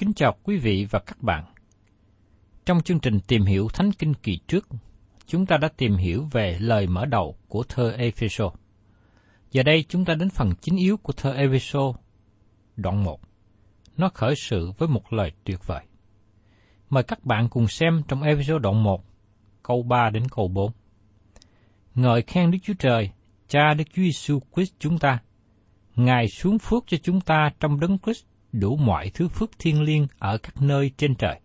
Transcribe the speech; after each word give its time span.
Kính 0.00 0.12
chào 0.12 0.36
quý 0.42 0.56
vị 0.56 0.86
và 0.90 0.98
các 0.98 1.22
bạn. 1.22 1.44
Trong 2.66 2.82
chương 2.82 3.00
trình 3.00 3.20
tìm 3.28 3.44
hiểu 3.44 3.68
Thánh 3.68 3.92
Kinh 3.92 4.14
kỳ 4.14 4.38
trước, 4.48 4.68
chúng 5.26 5.46
ta 5.46 5.56
đã 5.56 5.68
tìm 5.76 5.96
hiểu 5.96 6.28
về 6.32 6.58
lời 6.60 6.86
mở 6.86 7.04
đầu 7.04 7.36
của 7.48 7.62
thơ 7.68 7.92
Epheso. 7.98 8.50
Giờ 9.50 9.62
đây 9.62 9.84
chúng 9.88 10.04
ta 10.04 10.14
đến 10.14 10.30
phần 10.30 10.52
chính 10.60 10.76
yếu 10.76 10.96
của 10.96 11.12
thơ 11.12 11.32
Epheso, 11.32 11.92
đoạn 12.76 13.04
1. 13.04 13.20
Nó 13.96 14.10
khởi 14.14 14.34
sự 14.36 14.72
với 14.78 14.88
một 14.88 15.12
lời 15.12 15.32
tuyệt 15.44 15.66
vời. 15.66 15.84
Mời 16.90 17.02
các 17.02 17.24
bạn 17.24 17.48
cùng 17.48 17.68
xem 17.68 18.02
trong 18.08 18.22
Epheso 18.22 18.58
đoạn 18.58 18.82
1, 18.82 19.04
câu 19.62 19.82
3 19.82 20.10
đến 20.10 20.28
câu 20.28 20.48
4. 20.48 20.72
Ngợi 21.94 22.22
khen 22.22 22.50
Đức 22.50 22.58
Chúa 22.62 22.74
Trời, 22.78 23.10
Cha 23.48 23.74
Đức 23.74 23.84
Chúa 23.84 24.02
Giêsu 24.02 24.40
Christ 24.54 24.72
chúng 24.78 24.98
ta. 24.98 25.18
Ngài 25.96 26.28
xuống 26.28 26.58
phước 26.58 26.84
cho 26.86 26.96
chúng 27.02 27.20
ta 27.20 27.50
trong 27.60 27.80
đấng 27.80 27.98
Christ 27.98 28.29
đủ 28.52 28.76
mọi 28.76 29.10
thứ 29.14 29.28
phước 29.28 29.50
thiên 29.58 29.82
liêng 29.82 30.06
ở 30.18 30.38
các 30.38 30.62
nơi 30.62 30.90
trên 30.96 31.14
trời. 31.14 31.40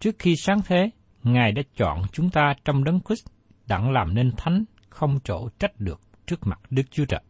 Trước 0.00 0.16
khi 0.18 0.36
sáng 0.36 0.60
thế, 0.66 0.90
Ngài 1.22 1.52
đã 1.52 1.62
chọn 1.76 2.02
chúng 2.12 2.30
ta 2.30 2.54
trong 2.64 2.84
đấng 2.84 3.00
Christ 3.00 3.26
đặng 3.66 3.90
làm 3.90 4.14
nên 4.14 4.32
thánh 4.36 4.64
không 4.88 5.18
chỗ 5.24 5.48
trách 5.58 5.80
được 5.80 6.00
trước 6.26 6.46
mặt 6.46 6.60
Đức 6.70 6.82
Chúa 6.90 7.04
Trời. 7.04 7.20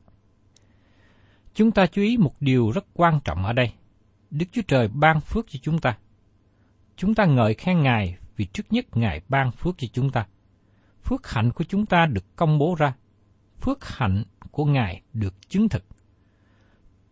Chúng 1.55 1.71
ta 1.71 1.87
chú 1.87 2.03
ý 2.03 2.17
một 2.17 2.33
điều 2.41 2.71
rất 2.71 2.87
quan 2.95 3.21
trọng 3.25 3.45
ở 3.45 3.53
đây. 3.53 3.73
Đức 4.31 4.47
Chúa 4.53 4.63
Trời 4.69 4.89
ban 4.89 5.21
phước 5.21 5.47
cho 5.49 5.59
chúng 5.63 5.79
ta. 5.79 5.99
Chúng 6.97 7.15
ta 7.15 7.25
ngợi 7.27 7.55
khen 7.55 7.83
Ngài 7.83 8.17
vì 8.37 8.45
trước 8.45 8.63
nhất 8.71 8.97
Ngài 8.97 9.21
ban 9.29 9.53
phước 9.53 9.75
cho 9.79 9.89
chúng 9.93 10.11
ta. 10.11 10.27
Phước 11.05 11.29
hạnh 11.29 11.51
của 11.53 11.65
chúng 11.65 11.87
ta 11.87 12.07
được 12.07 12.37
công 12.37 12.59
bố 12.59 12.75
ra. 12.79 12.95
Phước 13.61 13.85
hạnh 13.85 14.25
của 14.51 14.65
Ngài 14.65 15.03
được 15.13 15.49
chứng 15.49 15.69
thực. 15.69 15.85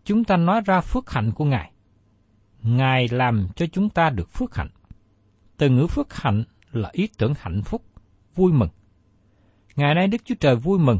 Chúng 0.06 0.24
ta 0.24 0.36
nói 0.36 0.60
ra 0.64 0.80
phước 0.80 1.10
hạnh 1.10 1.32
của 1.34 1.44
Ngài. 1.44 1.72
Ngài 2.62 3.08
làm 3.08 3.48
cho 3.56 3.66
chúng 3.66 3.88
ta 3.88 4.10
được 4.10 4.30
phước 4.30 4.56
hạnh. 4.56 4.68
Từ 5.56 5.68
ngữ 5.68 5.86
phước 5.86 6.14
hạnh 6.14 6.44
là 6.72 6.88
ý 6.92 7.08
tưởng 7.18 7.34
hạnh 7.38 7.62
phúc, 7.64 7.82
vui 8.34 8.52
mừng. 8.52 8.68
Ngày 9.76 9.94
nay 9.94 10.08
Đức 10.08 10.18
Chúa 10.24 10.34
Trời 10.40 10.56
vui 10.56 10.78
mừng. 10.78 10.98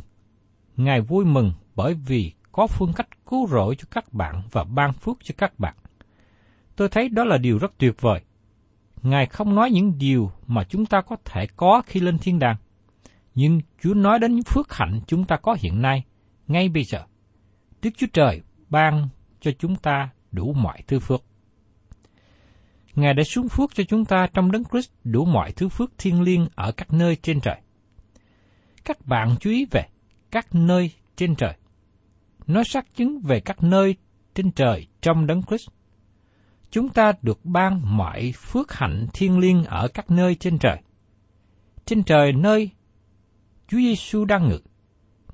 Ngài 0.77 1.01
vui 1.01 1.25
mừng 1.25 1.53
bởi 1.75 1.95
vì 1.95 2.33
có 2.53 2.67
phương 2.67 2.93
cách 2.93 3.09
cứu 3.27 3.47
rỗi 3.47 3.77
cho 3.79 3.85
các 3.91 4.13
bạn 4.13 4.43
và 4.53 4.65
ban 4.65 4.93
phước 4.93 5.17
cho 5.25 5.35
các 5.39 5.59
bạn. 5.59 5.75
Tôi 6.77 6.89
thấy 6.89 7.09
đó 7.09 7.25
là 7.25 7.39
điều 7.39 7.59
rất 7.59 7.79
tuyệt 7.79 7.95
vời. 8.01 8.21
Ngài 9.03 9.27
không 9.27 9.55
nói 9.55 9.71
những 9.71 9.99
điều 9.99 10.31
mà 10.47 10.65
chúng 10.65 10.87
ta 10.87 11.01
có 11.01 11.17
thể 11.25 11.47
có 11.57 11.83
khi 11.87 12.01
lên 12.01 12.19
thiên 12.19 12.39
đàng, 12.39 12.57
nhưng 13.35 13.61
Chúa 13.83 13.95
nói 13.95 14.19
đến 14.19 14.35
những 14.35 14.45
phước 14.45 14.73
hạnh 14.73 15.01
chúng 15.07 15.25
ta 15.25 15.37
có 15.37 15.57
hiện 15.61 15.83
nay, 15.83 16.05
ngay 16.47 16.69
bây 16.69 16.85
giờ. 16.85 17.05
Đức 17.83 17.91
Chúa 17.97 18.07
Trời 18.13 18.43
ban 18.69 19.09
cho 19.41 19.51
chúng 19.59 19.77
ta 19.77 20.09
đủ 20.33 20.53
mọi 20.53 20.83
thứ 20.87 20.99
phước. 20.99 21.25
Ngài 22.95 23.15
đã 23.15 23.23
xuống 23.25 23.49
phước 23.49 23.75
cho 23.75 23.85
chúng 23.85 24.05
ta 24.05 24.27
trong 24.35 24.53
đấng 24.53 24.65
Christ 24.65 24.91
đủ 25.05 25.25
mọi 25.25 25.53
thứ 25.53 25.69
phước 25.69 25.93
thiên 25.99 26.23
liêng 26.23 26.47
ở 26.55 26.73
các 26.73 26.93
nơi 26.93 27.17
trên 27.17 27.41
trời. 27.41 27.61
Các 28.85 29.07
bạn 29.07 29.37
chú 29.41 29.51
ý 29.51 29.67
về 29.71 29.87
các 30.31 30.55
nơi 30.55 30.91
trên 31.17 31.35
trời. 31.35 31.57
Nói 32.47 32.65
xác 32.65 32.95
chứng 32.95 33.21
về 33.21 33.41
các 33.41 33.63
nơi 33.63 33.97
trên 34.35 34.53
trời 34.53 34.87
trong 35.01 35.27
đấng 35.27 35.43
Christ. 35.43 35.69
Chúng 36.71 36.89
ta 36.89 37.13
được 37.23 37.45
ban 37.45 37.97
mọi 37.97 38.33
phước 38.37 38.73
hạnh 38.73 39.07
thiên 39.13 39.39
liêng 39.39 39.65
ở 39.65 39.89
các 39.89 40.11
nơi 40.11 40.35
trên 40.35 40.59
trời. 40.59 40.83
Trên 41.85 42.03
trời 42.03 42.33
nơi 42.33 42.71
Chúa 43.69 43.79
Giêsu 43.79 44.25
đang 44.25 44.49
ngự, 44.49 44.61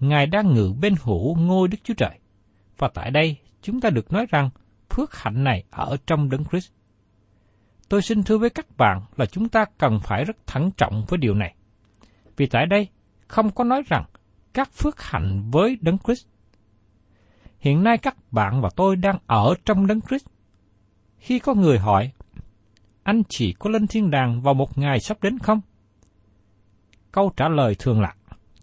Ngài 0.00 0.26
đang 0.26 0.52
ngự 0.52 0.74
bên 0.80 0.94
hữu 1.02 1.34
ngôi 1.34 1.68
Đức 1.68 1.78
Chúa 1.84 1.94
Trời. 1.94 2.18
Và 2.78 2.88
tại 2.94 3.10
đây, 3.10 3.36
chúng 3.62 3.80
ta 3.80 3.90
được 3.90 4.12
nói 4.12 4.26
rằng 4.30 4.50
phước 4.90 5.14
hạnh 5.14 5.44
này 5.44 5.64
ở 5.70 5.96
trong 6.06 6.30
đấng 6.30 6.44
Christ. 6.44 6.72
Tôi 7.88 8.02
xin 8.02 8.22
thưa 8.22 8.38
với 8.38 8.50
các 8.50 8.76
bạn 8.76 9.00
là 9.16 9.26
chúng 9.26 9.48
ta 9.48 9.64
cần 9.78 10.00
phải 10.02 10.24
rất 10.24 10.36
thận 10.46 10.70
trọng 10.76 11.04
với 11.08 11.18
điều 11.18 11.34
này. 11.34 11.54
Vì 12.36 12.46
tại 12.46 12.66
đây, 12.66 12.88
không 13.28 13.50
có 13.50 13.64
nói 13.64 13.82
rằng 13.86 14.04
các 14.52 14.72
phước 14.72 15.02
hạnh 15.02 15.50
với 15.50 15.78
đấng 15.80 15.98
Christ. 15.98 16.26
Hiện 17.58 17.82
nay 17.82 17.98
các 17.98 18.16
bạn 18.30 18.60
và 18.60 18.68
tôi 18.76 18.96
đang 18.96 19.18
ở 19.26 19.54
trong 19.64 19.86
đấng 19.86 20.00
Christ. 20.00 20.26
Khi 21.18 21.38
có 21.38 21.54
người 21.54 21.78
hỏi, 21.78 22.12
anh 23.02 23.22
chỉ 23.28 23.52
có 23.52 23.70
lên 23.70 23.86
thiên 23.86 24.10
đàng 24.10 24.42
vào 24.42 24.54
một 24.54 24.78
ngày 24.78 25.00
sắp 25.00 25.22
đến 25.22 25.38
không? 25.38 25.60
Câu 27.12 27.32
trả 27.36 27.48
lời 27.48 27.76
thường 27.78 28.00
là, 28.00 28.14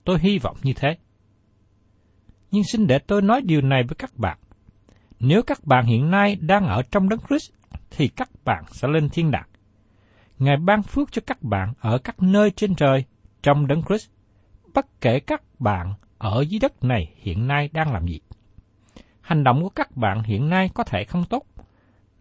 tôi 0.04 0.20
hy 0.20 0.40
vọng 0.40 0.58
như 0.64 0.74
thế. 0.76 0.98
Nhưng 2.51 2.63
xin 2.63 2.88
để 2.88 3.00
tôi 3.00 3.22
nói 3.22 3.42
điều 3.42 3.62
này 3.62 3.84
với 3.84 3.96
các 3.96 4.12
bạn. 4.16 4.38
Nếu 5.19 5.42
các 5.44 5.66
bạn 5.66 5.86
hiện 5.86 6.12
nay 6.12 6.36
đang 6.36 6.66
ở 6.66 6.81
trong 6.92 7.10
đấng 7.10 7.19
Christ, 7.30 7.51
thì 7.92 8.07
các 8.07 8.30
bạn 8.46 8.63
sẽ 8.72 8.88
lên 8.88 9.10
thiên 9.10 9.31
đàng. 9.31 9.48
Ngài 10.40 10.57
ban 10.57 10.84
phước 10.84 11.12
cho 11.12 11.22
các 11.28 11.44
bạn 11.44 11.74
ở 11.80 11.98
các 11.98 12.22
nơi 12.22 12.51
trên 12.51 12.75
trời 12.75 13.06
trong 13.44 13.68
đấng 13.68 13.84
Christ, 13.84 14.10
bất 14.74 15.01
kể 15.01 15.19
các 15.19 15.42
bạn 15.60 15.94
ở 16.18 16.42
dưới 16.42 16.60
đất 16.60 16.84
này 16.84 17.13
hiện 17.16 17.48
nay 17.48 17.69
đang 17.74 17.94
làm 17.94 18.07
gì. 18.07 18.19
Hành 19.22 19.44
động 19.44 19.62
của 19.63 19.69
các 19.69 19.98
bạn 19.98 20.24
hiện 20.24 20.50
nay 20.50 20.69
có 20.74 20.84
thể 20.84 21.04
không 21.04 21.25
tốt, 21.25 21.44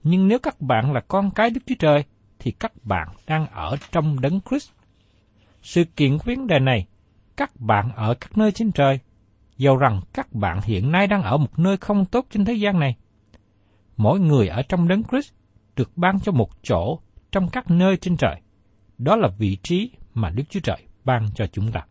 nhưng 0.02 0.28
nếu 0.28 0.38
các 0.38 0.60
bạn 0.60 0.92
là 0.92 1.00
con 1.08 1.30
cái 1.30 1.50
Đức 1.50 1.60
Chúa 1.66 1.74
Trời, 1.78 2.04
thì 2.38 2.50
các 2.50 2.72
bạn 2.84 3.08
đang 3.26 3.46
ở 3.46 3.76
trong 3.92 4.20
đấng 4.20 4.40
Christ. 4.40 4.70
Sự 5.62 5.84
kiện 5.84 6.18
của 6.18 6.24
vấn 6.26 6.46
đề 6.46 6.58
này, 6.58 6.86
các 7.36 7.60
bạn 7.60 7.92
ở 7.96 8.14
các 8.14 8.38
nơi 8.38 8.52
trên 8.52 8.72
trời, 8.72 9.00
dầu 9.58 9.76
rằng 9.76 10.00
các 10.12 10.32
bạn 10.32 10.60
hiện 10.64 10.92
nay 10.92 11.06
đang 11.06 11.22
ở 11.22 11.36
một 11.36 11.58
nơi 11.58 11.76
không 11.76 12.04
tốt 12.04 12.26
trên 12.30 12.44
thế 12.44 12.52
gian 12.52 12.80
này. 12.80 12.96
Mỗi 13.96 14.20
người 14.20 14.48
ở 14.48 14.62
trong 14.62 14.88
đấng 14.88 15.04
Christ 15.04 15.32
được 15.76 15.90
ban 15.96 16.20
cho 16.20 16.32
một 16.32 16.50
chỗ 16.62 17.00
trong 17.32 17.48
các 17.48 17.70
nơi 17.70 17.96
trên 17.96 18.16
trời. 18.16 18.40
Đó 18.98 19.16
là 19.16 19.28
vị 19.38 19.58
trí 19.62 19.90
mà 20.14 20.30
Đức 20.30 20.44
Chúa 20.50 20.60
Trời 20.60 20.82
ban 21.04 21.26
cho 21.34 21.46
chúng 21.46 21.72
ta. 21.72 21.86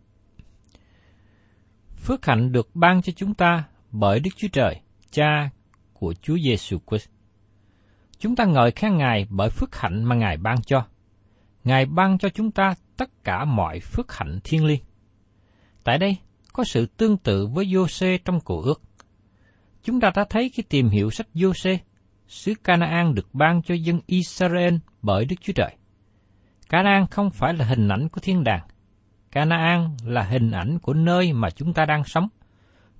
Phước 1.95 2.25
hạnh 2.25 2.51
được 2.51 2.69
ban 2.73 3.01
cho 3.01 3.13
chúng 3.15 3.33
ta 3.33 3.63
bởi 3.91 4.19
Đức 4.19 4.31
Chúa 4.37 4.47
Trời, 4.47 4.81
Cha 5.11 5.49
của 5.93 6.13
Chúa 6.13 6.37
Giêsu 6.37 6.77
Christ. 6.87 7.09
Chúng 8.19 8.35
ta 8.35 8.45
ngợi 8.45 8.71
khen 8.71 8.97
Ngài 8.97 9.27
bởi 9.29 9.49
phước 9.49 9.75
hạnh 9.75 10.03
mà 10.03 10.15
Ngài 10.15 10.37
ban 10.37 10.61
cho. 10.61 10.85
Ngài 11.63 11.85
ban 11.85 12.17
cho 12.17 12.29
chúng 12.29 12.51
ta 12.51 12.75
tất 12.97 13.23
cả 13.23 13.45
mọi 13.45 13.79
phước 13.79 14.13
hạnh 14.13 14.39
thiên 14.43 14.65
liêng. 14.65 14.81
Tại 15.83 15.97
đây 15.97 16.17
có 16.57 16.63
sự 16.63 16.85
tương 16.85 17.17
tự 17.17 17.47
với 17.47 17.65
Giô-xê 17.65 18.17
trong 18.25 18.39
cổ 18.39 18.61
ước. 18.61 18.81
Chúng 19.83 19.99
ta 19.99 20.11
đã 20.15 20.25
thấy 20.29 20.49
khi 20.49 20.63
tìm 20.63 20.89
hiểu 20.89 21.09
sách 21.09 21.27
Giô-xê, 21.33 21.77
xứ 22.27 22.53
Canaan 22.63 23.15
được 23.15 23.33
ban 23.33 23.61
cho 23.61 23.75
dân 23.75 23.99
Israel 24.05 24.75
bởi 25.01 25.25
Đức 25.25 25.35
Chúa 25.41 25.53
Trời. 25.53 25.75
Canaan 26.69 27.07
không 27.07 27.29
phải 27.31 27.53
là 27.53 27.65
hình 27.65 27.87
ảnh 27.87 28.09
của 28.09 28.21
thiên 28.21 28.43
đàng. 28.43 28.67
Canaan 29.31 29.97
là 30.03 30.23
hình 30.23 30.51
ảnh 30.51 30.79
của 30.79 30.93
nơi 30.93 31.33
mà 31.33 31.49
chúng 31.49 31.73
ta 31.73 31.85
đang 31.85 32.03
sống. 32.03 32.27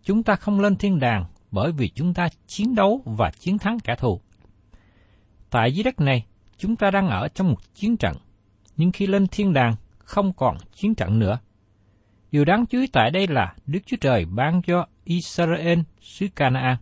Chúng 0.04 0.24
ta 0.24 0.36
không 0.36 0.59
lên 0.59 0.75
thiên 0.75 1.00
đàng 1.00 1.25
bởi 1.51 1.71
vì 1.71 1.89
chúng 1.89 2.13
ta 2.13 2.30
chiến 2.48 2.75
đấu 2.75 3.01
và 3.06 3.31
chiến 3.39 3.57
thắng 3.57 3.80
kẻ 3.80 3.95
thù. 3.95 4.21
Tại 5.50 5.74
dưới 5.74 5.83
đất 5.83 6.00
này, 6.00 6.25
chúng 6.57 6.75
ta 6.75 6.92
đang 6.92 7.07
ở 7.07 7.27
trong 7.27 7.50
một 7.50 7.74
chiến 7.75 7.98
trận, 7.98 8.18
nhưng 8.77 8.92
khi 8.92 9.07
lên 9.07 9.27
thiên 9.27 9.54
đàng, 9.54 9.75
không 9.98 10.33
còn 10.33 10.57
chiến 10.74 10.95
trận 10.95 11.19
nữa. 11.19 11.39
Điều 12.32 12.46
đáng 12.46 12.66
chú 12.66 12.80
ý 12.80 12.88
tại 12.88 13.12
đây 13.12 13.28
là 13.28 13.56
Đức 13.66 13.80
Chúa 13.86 13.98
Trời 14.02 14.26
ban 14.26 14.62
cho 14.62 14.88
Israel 15.04 15.80
xứ 16.02 16.28
Canaan. 16.36 16.78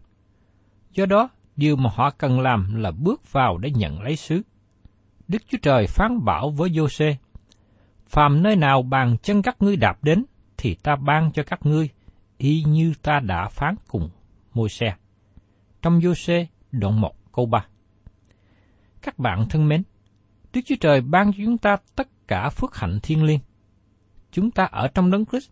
Do 0.92 1.06
đó, 1.06 1.30
điều 1.56 1.76
mà 1.76 1.90
họ 1.94 2.10
cần 2.10 2.40
làm 2.40 2.76
là 2.76 2.92
bước 2.92 3.32
vào 3.32 3.58
để 3.58 3.72
nhận 3.72 4.02
lấy 4.02 4.16
xứ. 4.16 4.42
Đức 5.28 5.44
Chúa 5.48 5.58
Trời 5.62 5.88
phán 5.88 6.26
bảo 6.26 6.50
với 6.50 6.70
Giô-xê, 6.70 7.16
phàm 8.08 8.44
nơi 8.44 8.56
nào 8.56 8.82
bàn 8.82 9.18
chân 9.24 9.42
các 9.42 9.56
ngươi 9.60 9.76
đạp 9.76 10.04
đến, 10.04 10.26
thì 10.58 10.76
ta 10.76 10.96
ban 10.96 11.32
cho 11.32 11.44
các 11.44 11.66
ngươi, 11.66 11.90
y 12.38 12.64
như 12.64 12.94
ta 13.02 13.20
đã 13.20 13.50
phán 13.50 13.76
cùng 13.88 14.10
môi 14.54 14.70
xe. 14.70 14.96
Trong 15.82 16.00
Giô-xê, 16.00 16.46
đoạn 16.72 17.02
1 17.02 17.16
câu 17.32 17.46
3 17.46 17.66
Các 19.02 19.20
bạn 19.20 19.46
thân 19.50 19.68
mến, 19.68 19.84
Đức 20.54 20.62
Chúa 20.66 20.76
Trời 20.80 21.02
ban 21.02 21.34
cho 21.34 21.38
chúng 21.46 21.58
ta 21.58 21.78
tất 21.96 22.28
cả 22.28 22.50
phước 22.50 22.76
hạnh 22.76 23.00
thiên 23.04 23.24
liêng. 23.24 23.40
Chúng 24.36 24.52
ta 24.52 24.64
ở 24.64 24.88
trong 24.88 25.12
đấng 25.12 25.26
Christ. 25.26 25.50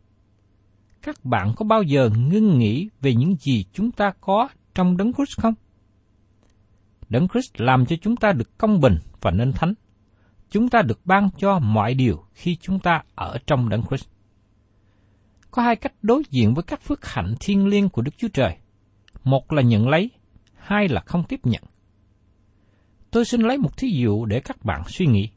Các 1.02 1.26
bạn 1.26 1.54
có 1.56 1.66
bao 1.66 1.84
giờ 1.84 2.10
ngưng 2.18 2.60
nghĩ 2.60 2.90
về 3.02 3.14
những 3.14 3.36
gì 3.36 3.66
chúng 3.74 3.92
ta 3.92 4.14
có 4.22 4.48
trong 4.76 4.98
đấng 4.98 5.14
Christ 5.14 5.40
không? 5.42 5.54
Đấng 7.10 7.28
Christ 7.28 7.52
làm 7.58 7.86
cho 7.86 7.96
chúng 8.02 8.16
ta 8.16 8.32
được 8.32 8.58
công 8.58 8.82
bình 8.82 8.98
và 9.22 9.32
nên 9.32 9.54
thánh. 9.54 9.74
Chúng 10.50 10.70
ta 10.70 10.82
được 10.82 11.06
ban 11.06 11.30
cho 11.38 11.60
mọi 11.60 11.94
điều 11.94 12.26
khi 12.34 12.58
chúng 12.62 12.80
ta 12.80 13.04
ở 13.16 13.38
trong 13.48 13.70
Đấng 13.70 13.84
Christ. 13.84 14.06
Có 15.52 15.62
hai 15.62 15.76
cách 15.76 15.94
đối 16.02 16.24
diện 16.30 16.54
với 16.54 16.64
các 16.64 16.82
phước 16.82 17.06
hạnh 17.06 17.36
thiên 17.40 17.68
liêng 17.68 17.90
của 17.90 18.02
Đức 18.02 18.18
Chúa 18.18 18.30
Trời. 18.34 18.58
Một 19.24 19.52
là 19.52 19.62
nhận 19.62 19.88
lấy, 19.88 20.10
hai 20.56 20.88
là 20.88 21.02
không 21.06 21.24
tiếp 21.24 21.40
nhận. 21.44 21.64
Tôi 23.12 23.26
xin 23.26 23.42
lấy 23.42 23.58
một 23.58 23.78
thí 23.78 23.90
dụ 23.90 24.26
để 24.26 24.40
các 24.40 24.66
bạn 24.66 24.82
suy 24.88 25.06
nghĩ. 25.06 25.30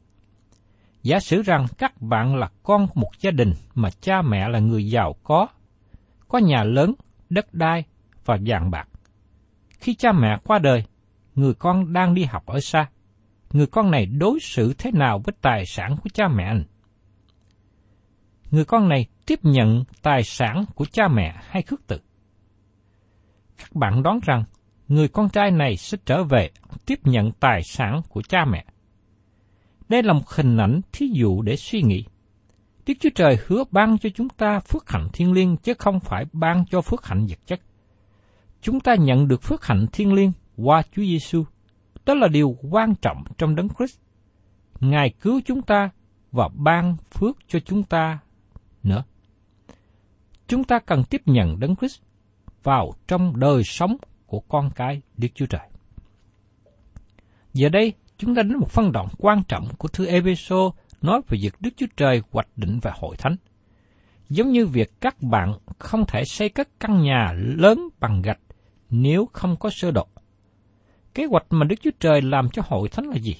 Giả 1.07 1.19
sử 1.19 1.41
rằng 1.41 1.65
các 1.77 2.01
bạn 2.01 2.35
là 2.35 2.49
con 2.63 2.87
một 2.95 3.09
gia 3.19 3.31
đình 3.31 3.53
mà 3.75 3.89
cha 4.01 4.21
mẹ 4.21 4.49
là 4.49 4.59
người 4.59 4.89
giàu 4.89 5.15
có, 5.23 5.47
có 6.27 6.37
nhà 6.37 6.63
lớn, 6.63 6.93
đất 7.29 7.53
đai 7.53 7.83
và 8.25 8.37
vàng 8.45 8.71
bạc. 8.71 8.89
Khi 9.79 9.93
cha 9.95 10.11
mẹ 10.11 10.37
qua 10.43 10.59
đời, 10.59 10.83
người 11.35 11.53
con 11.53 11.93
đang 11.93 12.13
đi 12.13 12.23
học 12.23 12.45
ở 12.45 12.59
xa. 12.59 12.89
Người 13.53 13.67
con 13.67 13.91
này 13.91 14.05
đối 14.05 14.39
xử 14.41 14.73
thế 14.77 14.91
nào 14.91 15.21
với 15.25 15.33
tài 15.41 15.65
sản 15.65 15.95
của 16.03 16.09
cha 16.13 16.27
mẹ 16.27 16.43
anh? 16.43 16.63
Người 18.51 18.65
con 18.65 18.89
này 18.89 19.05
tiếp 19.25 19.39
nhận 19.43 19.83
tài 20.01 20.23
sản 20.23 20.65
của 20.75 20.85
cha 20.85 21.07
mẹ 21.07 21.35
hay 21.49 21.61
khước 21.61 21.87
từ? 21.87 21.99
Các 23.57 23.75
bạn 23.75 24.03
đoán 24.03 24.19
rằng 24.25 24.43
người 24.87 25.07
con 25.07 25.29
trai 25.29 25.51
này 25.51 25.77
sẽ 25.77 25.97
trở 26.05 26.23
về 26.23 26.49
tiếp 26.85 26.99
nhận 27.03 27.31
tài 27.31 27.61
sản 27.63 28.01
của 28.09 28.21
cha 28.21 28.45
mẹ. 28.45 28.65
Đây 29.89 30.03
là 30.03 30.13
một 30.13 30.29
hình 30.29 30.57
ảnh 30.57 30.81
thí 30.91 31.07
dụ 31.13 31.41
để 31.41 31.55
suy 31.55 31.81
nghĩ. 31.81 32.05
Đức 32.85 32.93
Chúa 32.99 33.09
Trời 33.15 33.37
hứa 33.47 33.63
ban 33.71 33.97
cho 33.97 34.09
chúng 34.15 34.29
ta 34.29 34.59
phước 34.59 34.89
hạnh 34.89 35.09
thiên 35.13 35.31
liêng 35.31 35.57
chứ 35.57 35.73
không 35.79 35.99
phải 35.99 36.25
ban 36.33 36.65
cho 36.65 36.81
phước 36.81 37.05
hạnh 37.05 37.25
vật 37.29 37.39
chất. 37.45 37.61
Chúng 38.61 38.79
ta 38.79 38.95
nhận 38.95 39.27
được 39.27 39.41
phước 39.41 39.65
hạnh 39.65 39.85
thiên 39.91 40.13
liêng 40.13 40.31
qua 40.57 40.81
Chúa 40.81 41.03
Giêsu. 41.03 41.43
Đó 42.05 42.13
là 42.13 42.27
điều 42.27 42.57
quan 42.71 42.95
trọng 42.95 43.23
trong 43.37 43.55
đấng 43.55 43.69
Christ. 43.69 43.99
Ngài 44.79 45.09
cứu 45.09 45.41
chúng 45.45 45.61
ta 45.61 45.89
và 46.31 46.49
ban 46.53 46.97
phước 47.11 47.37
cho 47.47 47.59
chúng 47.59 47.83
ta 47.83 48.19
nữa. 48.83 49.03
Chúng 50.47 50.63
ta 50.63 50.79
cần 50.79 51.03
tiếp 51.03 51.21
nhận 51.25 51.59
đấng 51.59 51.75
Christ 51.75 52.01
vào 52.63 52.91
trong 53.07 53.39
đời 53.39 53.63
sống 53.63 53.97
của 54.25 54.39
con 54.39 54.69
cái 54.75 55.01
Đức 55.17 55.27
Chúa 55.35 55.45
Trời. 55.45 55.69
Giờ 57.53 57.69
đây, 57.69 57.93
chúng 58.17 58.35
ta 58.35 58.43
đến 58.43 58.57
một 58.57 58.69
phân 58.69 58.91
đoạn 58.91 59.07
quan 59.17 59.43
trọng 59.47 59.67
của 59.77 59.87
thư 59.87 60.05
Epheso 60.05 60.71
nói 61.01 61.21
về 61.27 61.37
việc 61.41 61.53
Đức 61.59 61.69
Chúa 61.77 61.85
Trời 61.97 62.21
hoạch 62.31 62.47
định 62.55 62.79
và 62.81 62.93
hội 62.95 63.15
thánh. 63.17 63.35
Giống 64.29 64.51
như 64.51 64.65
việc 64.65 64.91
các 65.01 65.21
bạn 65.21 65.53
không 65.79 66.05
thể 66.07 66.25
xây 66.25 66.49
cất 66.49 66.69
căn 66.79 67.01
nhà 67.01 67.33
lớn 67.35 67.89
bằng 67.99 68.21
gạch 68.21 68.39
nếu 68.89 69.29
không 69.33 69.55
có 69.55 69.69
sơ 69.69 69.91
đồ. 69.91 70.07
Kế 71.13 71.25
hoạch 71.25 71.45
mà 71.49 71.65
Đức 71.65 71.75
Chúa 71.81 71.91
Trời 71.99 72.21
làm 72.21 72.49
cho 72.49 72.61
hội 72.65 72.89
thánh 72.89 73.05
là 73.05 73.15
gì? 73.15 73.35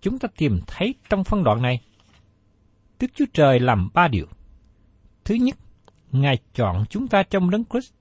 Chúng 0.00 0.18
ta 0.18 0.28
tìm 0.36 0.60
thấy 0.66 0.94
trong 1.08 1.24
phân 1.24 1.44
đoạn 1.44 1.62
này. 1.62 1.80
Đức 3.00 3.06
Chúa 3.14 3.24
Trời 3.32 3.60
làm 3.60 3.88
ba 3.94 4.08
điều. 4.08 4.26
Thứ 5.24 5.34
nhất, 5.34 5.56
Ngài 6.12 6.38
chọn 6.54 6.84
chúng 6.90 7.08
ta 7.08 7.22
trong 7.22 7.50
đấng 7.50 7.64
Christ. 7.64 7.92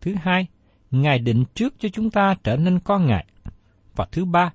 Thứ 0.00 0.14
hai, 0.14 0.46
Ngài 0.90 1.18
định 1.18 1.44
trước 1.54 1.74
cho 1.78 1.88
chúng 1.88 2.10
ta 2.10 2.34
trở 2.44 2.56
nên 2.56 2.80
con 2.80 3.06
Ngài. 3.06 3.26
Và 3.96 4.06
thứ 4.12 4.24
ba, 4.24 4.52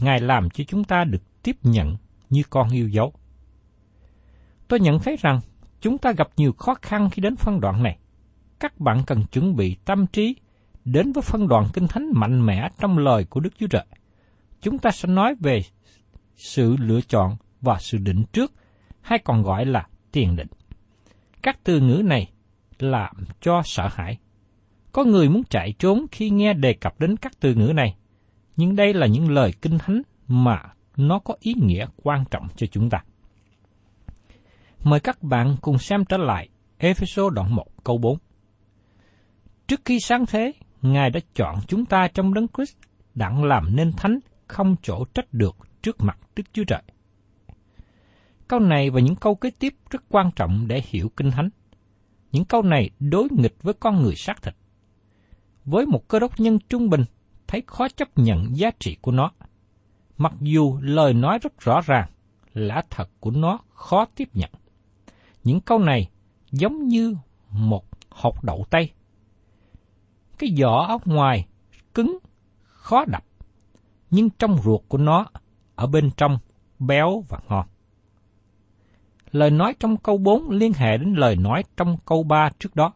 Ngài 0.00 0.20
làm 0.20 0.50
cho 0.50 0.64
chúng 0.64 0.84
ta 0.84 1.04
được 1.04 1.42
tiếp 1.42 1.56
nhận 1.62 1.96
như 2.30 2.42
con 2.50 2.70
yêu 2.70 2.88
dấu. 2.88 3.12
Tôi 4.68 4.80
nhận 4.80 4.98
thấy 4.98 5.16
rằng 5.20 5.40
chúng 5.80 5.98
ta 5.98 6.12
gặp 6.12 6.28
nhiều 6.36 6.52
khó 6.52 6.74
khăn 6.82 7.10
khi 7.10 7.22
đến 7.22 7.36
phân 7.36 7.60
đoạn 7.60 7.82
này. 7.82 7.98
Các 8.60 8.80
bạn 8.80 9.02
cần 9.06 9.24
chuẩn 9.32 9.56
bị 9.56 9.76
tâm 9.84 10.06
trí 10.06 10.36
đến 10.84 11.12
với 11.12 11.22
phân 11.22 11.48
đoạn 11.48 11.66
kinh 11.72 11.88
thánh 11.88 12.10
mạnh 12.14 12.46
mẽ 12.46 12.68
trong 12.80 12.98
lời 12.98 13.24
của 13.24 13.40
Đức 13.40 13.50
Chúa 13.58 13.66
Trời. 13.66 13.84
Chúng 14.60 14.78
ta 14.78 14.90
sẽ 14.90 15.08
nói 15.08 15.34
về 15.40 15.62
sự 16.36 16.76
lựa 16.78 17.00
chọn 17.00 17.36
và 17.60 17.76
sự 17.80 17.98
định 17.98 18.24
trước, 18.32 18.52
hay 19.00 19.18
còn 19.18 19.42
gọi 19.42 19.66
là 19.66 19.86
tiền 20.12 20.36
định. 20.36 20.48
Các 21.42 21.58
từ 21.64 21.80
ngữ 21.80 22.02
này 22.04 22.30
làm 22.78 23.16
cho 23.40 23.62
sợ 23.64 23.88
hãi. 23.92 24.18
Có 24.92 25.04
người 25.04 25.28
muốn 25.28 25.42
chạy 25.50 25.74
trốn 25.78 26.06
khi 26.12 26.30
nghe 26.30 26.54
đề 26.54 26.72
cập 26.72 27.00
đến 27.00 27.16
các 27.16 27.32
từ 27.40 27.54
ngữ 27.54 27.72
này, 27.74 27.96
nhưng 28.58 28.76
đây 28.76 28.94
là 28.94 29.06
những 29.06 29.30
lời 29.30 29.52
kinh 29.62 29.78
thánh 29.78 30.02
mà 30.28 30.62
nó 30.96 31.18
có 31.18 31.34
ý 31.40 31.54
nghĩa 31.56 31.86
quan 32.02 32.24
trọng 32.30 32.48
cho 32.56 32.66
chúng 32.66 32.90
ta. 32.90 33.04
Mời 34.84 35.00
các 35.00 35.22
bạn 35.22 35.56
cùng 35.60 35.78
xem 35.78 36.04
trở 36.04 36.16
lại 36.16 36.48
Ephesos 36.78 37.32
đoạn 37.32 37.54
1 37.54 37.84
câu 37.84 37.98
4. 37.98 38.18
Trước 39.66 39.80
khi 39.84 40.00
sáng 40.00 40.26
thế, 40.26 40.52
Ngài 40.82 41.10
đã 41.10 41.20
chọn 41.34 41.56
chúng 41.66 41.84
ta 41.84 42.08
trong 42.14 42.34
đấng 42.34 42.46
Christ 42.56 42.76
đặng 43.14 43.44
làm 43.44 43.76
nên 43.76 43.92
thánh 43.92 44.18
không 44.46 44.76
chỗ 44.82 45.04
trách 45.14 45.32
được 45.32 45.56
trước 45.82 45.96
mặt 46.00 46.18
Đức 46.36 46.42
Chúa 46.52 46.64
Trời. 46.64 46.82
Câu 48.48 48.60
này 48.60 48.90
và 48.90 49.00
những 49.00 49.16
câu 49.16 49.34
kế 49.34 49.50
tiếp 49.50 49.74
rất 49.90 50.04
quan 50.08 50.30
trọng 50.36 50.68
để 50.68 50.82
hiểu 50.86 51.10
kinh 51.16 51.30
thánh. 51.30 51.48
Những 52.32 52.44
câu 52.44 52.62
này 52.62 52.90
đối 52.98 53.28
nghịch 53.30 53.62
với 53.62 53.74
con 53.74 54.02
người 54.02 54.14
xác 54.16 54.42
thịt. 54.42 54.54
Với 55.64 55.86
một 55.86 56.08
cơ 56.08 56.18
đốc 56.18 56.40
nhân 56.40 56.58
trung 56.68 56.90
bình, 56.90 57.04
thấy 57.48 57.62
khó 57.66 57.88
chấp 57.88 58.08
nhận 58.18 58.56
giá 58.56 58.70
trị 58.78 58.96
của 59.00 59.12
nó. 59.12 59.30
Mặc 60.18 60.32
dù 60.40 60.78
lời 60.80 61.14
nói 61.14 61.38
rất 61.38 61.60
rõ 61.60 61.80
ràng, 61.80 62.10
lã 62.54 62.82
thật 62.90 63.10
của 63.20 63.30
nó 63.30 63.58
khó 63.74 64.04
tiếp 64.14 64.28
nhận. 64.34 64.50
Những 65.44 65.60
câu 65.60 65.78
này 65.78 66.08
giống 66.50 66.88
như 66.88 67.16
một 67.50 67.84
hột 68.10 68.44
đậu 68.44 68.64
tây 68.70 68.90
cái 70.38 70.54
vỏ 70.62 70.86
ở 70.86 70.98
ngoài 71.04 71.46
cứng, 71.94 72.18
khó 72.62 73.04
đập, 73.04 73.24
nhưng 74.10 74.30
trong 74.30 74.58
ruột 74.62 74.80
của 74.88 74.98
nó 74.98 75.26
ở 75.74 75.86
bên 75.86 76.10
trong 76.16 76.38
béo 76.78 77.24
và 77.28 77.38
ngon. 77.48 77.66
Lời 79.30 79.50
nói 79.50 79.74
trong 79.80 79.96
câu 79.96 80.18
4 80.18 80.50
liên 80.50 80.72
hệ 80.72 80.98
đến 80.98 81.14
lời 81.14 81.36
nói 81.36 81.64
trong 81.76 81.96
câu 82.04 82.22
3 82.22 82.50
trước 82.58 82.76
đó. 82.76 82.92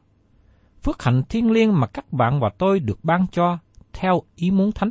Phước 0.82 1.02
hạnh 1.02 1.22
thiên 1.28 1.50
liêng 1.50 1.80
mà 1.80 1.86
các 1.86 2.12
bạn 2.12 2.40
và 2.40 2.50
tôi 2.58 2.80
được 2.80 2.98
ban 3.02 3.26
cho 3.32 3.58
theo 3.92 4.22
ý 4.36 4.50
muốn 4.50 4.72
thánh. 4.72 4.90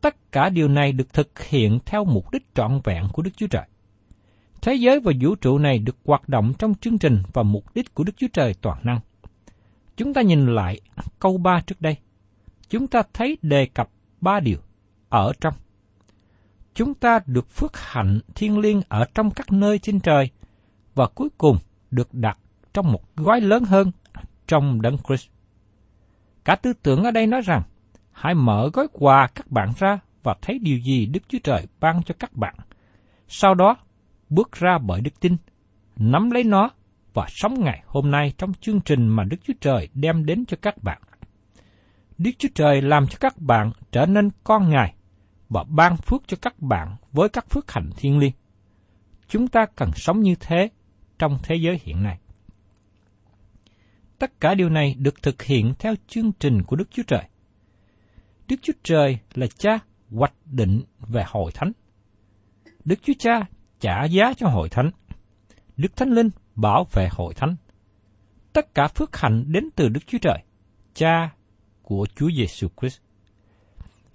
tất 0.00 0.32
cả 0.32 0.48
điều 0.48 0.68
này 0.68 0.92
được 0.92 1.12
thực 1.12 1.42
hiện 1.42 1.78
theo 1.86 2.04
mục 2.04 2.30
đích 2.32 2.54
trọn 2.54 2.80
vẹn 2.84 3.04
của 3.12 3.22
Đức 3.22 3.30
Chúa 3.36 3.46
Trời. 3.46 3.66
Thế 4.62 4.74
giới 4.74 5.00
và 5.00 5.12
vũ 5.20 5.34
trụ 5.34 5.58
này 5.58 5.78
được 5.78 5.96
hoạt 6.04 6.28
động 6.28 6.52
trong 6.58 6.74
chương 6.74 6.98
trình 6.98 7.22
và 7.32 7.42
mục 7.42 7.74
đích 7.74 7.94
của 7.94 8.04
Đức 8.04 8.12
Chúa 8.16 8.28
Trời 8.32 8.54
toàn 8.54 8.78
năng. 8.82 9.00
Chúng 9.96 10.14
ta 10.14 10.22
nhìn 10.22 10.46
lại 10.46 10.80
câu 11.18 11.38
ba 11.38 11.60
trước 11.66 11.80
đây. 11.80 11.96
Chúng 12.68 12.86
ta 12.86 13.02
thấy 13.12 13.38
đề 13.42 13.66
cập 13.66 13.90
ba 14.20 14.40
điều 14.40 14.58
ở 15.08 15.32
trong. 15.40 15.54
Chúng 16.74 16.94
ta 16.94 17.20
được 17.26 17.50
phước 17.50 17.76
hạnh 17.76 18.20
thiên 18.34 18.58
liêng 18.58 18.82
ở 18.88 19.04
trong 19.14 19.30
các 19.30 19.52
nơi 19.52 19.78
trên 19.78 20.00
trời 20.00 20.30
và 20.94 21.06
cuối 21.06 21.28
cùng 21.38 21.56
được 21.90 22.14
đặt 22.14 22.38
trong 22.74 22.92
một 22.92 23.16
gói 23.16 23.40
lớn 23.40 23.64
hơn 23.64 23.92
trong 24.46 24.82
đấng 24.82 24.98
Christ. 24.98 25.28
Cả 26.44 26.56
tư 26.56 26.72
tưởng 26.72 27.04
ở 27.04 27.10
đây 27.10 27.26
nói 27.26 27.40
rằng, 27.40 27.62
hãy 28.16 28.34
mở 28.34 28.70
gói 28.72 28.88
quà 28.92 29.28
các 29.34 29.50
bạn 29.50 29.72
ra 29.78 29.98
và 30.22 30.34
thấy 30.42 30.58
điều 30.58 30.78
gì 30.78 31.06
Đức 31.06 31.22
Chúa 31.28 31.38
Trời 31.44 31.66
ban 31.80 32.02
cho 32.02 32.14
các 32.18 32.32
bạn. 32.32 32.54
Sau 33.28 33.54
đó, 33.54 33.76
bước 34.28 34.52
ra 34.52 34.78
bởi 34.78 35.00
đức 35.00 35.20
tin, 35.20 35.36
nắm 35.96 36.30
lấy 36.30 36.44
nó 36.44 36.70
và 37.14 37.26
sống 37.28 37.64
ngày 37.64 37.82
hôm 37.86 38.10
nay 38.10 38.32
trong 38.38 38.52
chương 38.60 38.80
trình 38.80 39.08
mà 39.08 39.24
Đức 39.24 39.36
Chúa 39.44 39.52
Trời 39.60 39.88
đem 39.94 40.26
đến 40.26 40.44
cho 40.46 40.56
các 40.62 40.82
bạn. 40.82 41.02
Đức 42.18 42.30
Chúa 42.38 42.48
Trời 42.54 42.82
làm 42.82 43.06
cho 43.06 43.16
các 43.20 43.38
bạn 43.38 43.72
trở 43.92 44.06
nên 44.06 44.28
con 44.44 44.70
Ngài 44.70 44.94
và 45.48 45.64
ban 45.68 45.96
phước 45.96 46.22
cho 46.26 46.36
các 46.42 46.60
bạn 46.60 46.96
với 47.12 47.28
các 47.28 47.50
phước 47.50 47.72
hạnh 47.72 47.90
thiên 47.96 48.18
liêng. 48.18 48.32
Chúng 49.28 49.48
ta 49.48 49.66
cần 49.76 49.90
sống 49.94 50.20
như 50.20 50.34
thế 50.40 50.68
trong 51.18 51.38
thế 51.42 51.56
giới 51.56 51.80
hiện 51.82 52.02
nay. 52.02 52.18
Tất 54.18 54.40
cả 54.40 54.54
điều 54.54 54.68
này 54.68 54.94
được 54.98 55.22
thực 55.22 55.42
hiện 55.42 55.74
theo 55.78 55.94
chương 56.06 56.32
trình 56.32 56.62
của 56.62 56.76
Đức 56.76 56.90
Chúa 56.90 57.02
Trời. 57.06 57.28
Đức 58.48 58.56
Chúa 58.62 58.72
Trời 58.82 59.18
là 59.34 59.46
cha 59.58 59.78
hoạch 60.10 60.34
định 60.44 60.82
về 61.00 61.24
hội 61.26 61.52
thánh. 61.52 61.72
Đức 62.84 62.98
Chúa 63.02 63.12
Cha 63.18 63.40
trả 63.80 64.04
giá 64.04 64.34
cho 64.36 64.48
hội 64.48 64.68
thánh. 64.68 64.90
Đức 65.76 65.96
Thánh 65.96 66.10
Linh 66.10 66.30
bảo 66.54 66.86
vệ 66.92 67.08
hội 67.10 67.34
thánh. 67.34 67.56
Tất 68.52 68.74
cả 68.74 68.88
phước 68.88 69.16
hạnh 69.16 69.44
đến 69.46 69.68
từ 69.76 69.88
Đức 69.88 70.00
Chúa 70.06 70.18
Trời, 70.18 70.38
Cha 70.94 71.30
của 71.82 72.06
Chúa 72.16 72.28
Giêsu 72.36 72.68
Christ. 72.80 73.00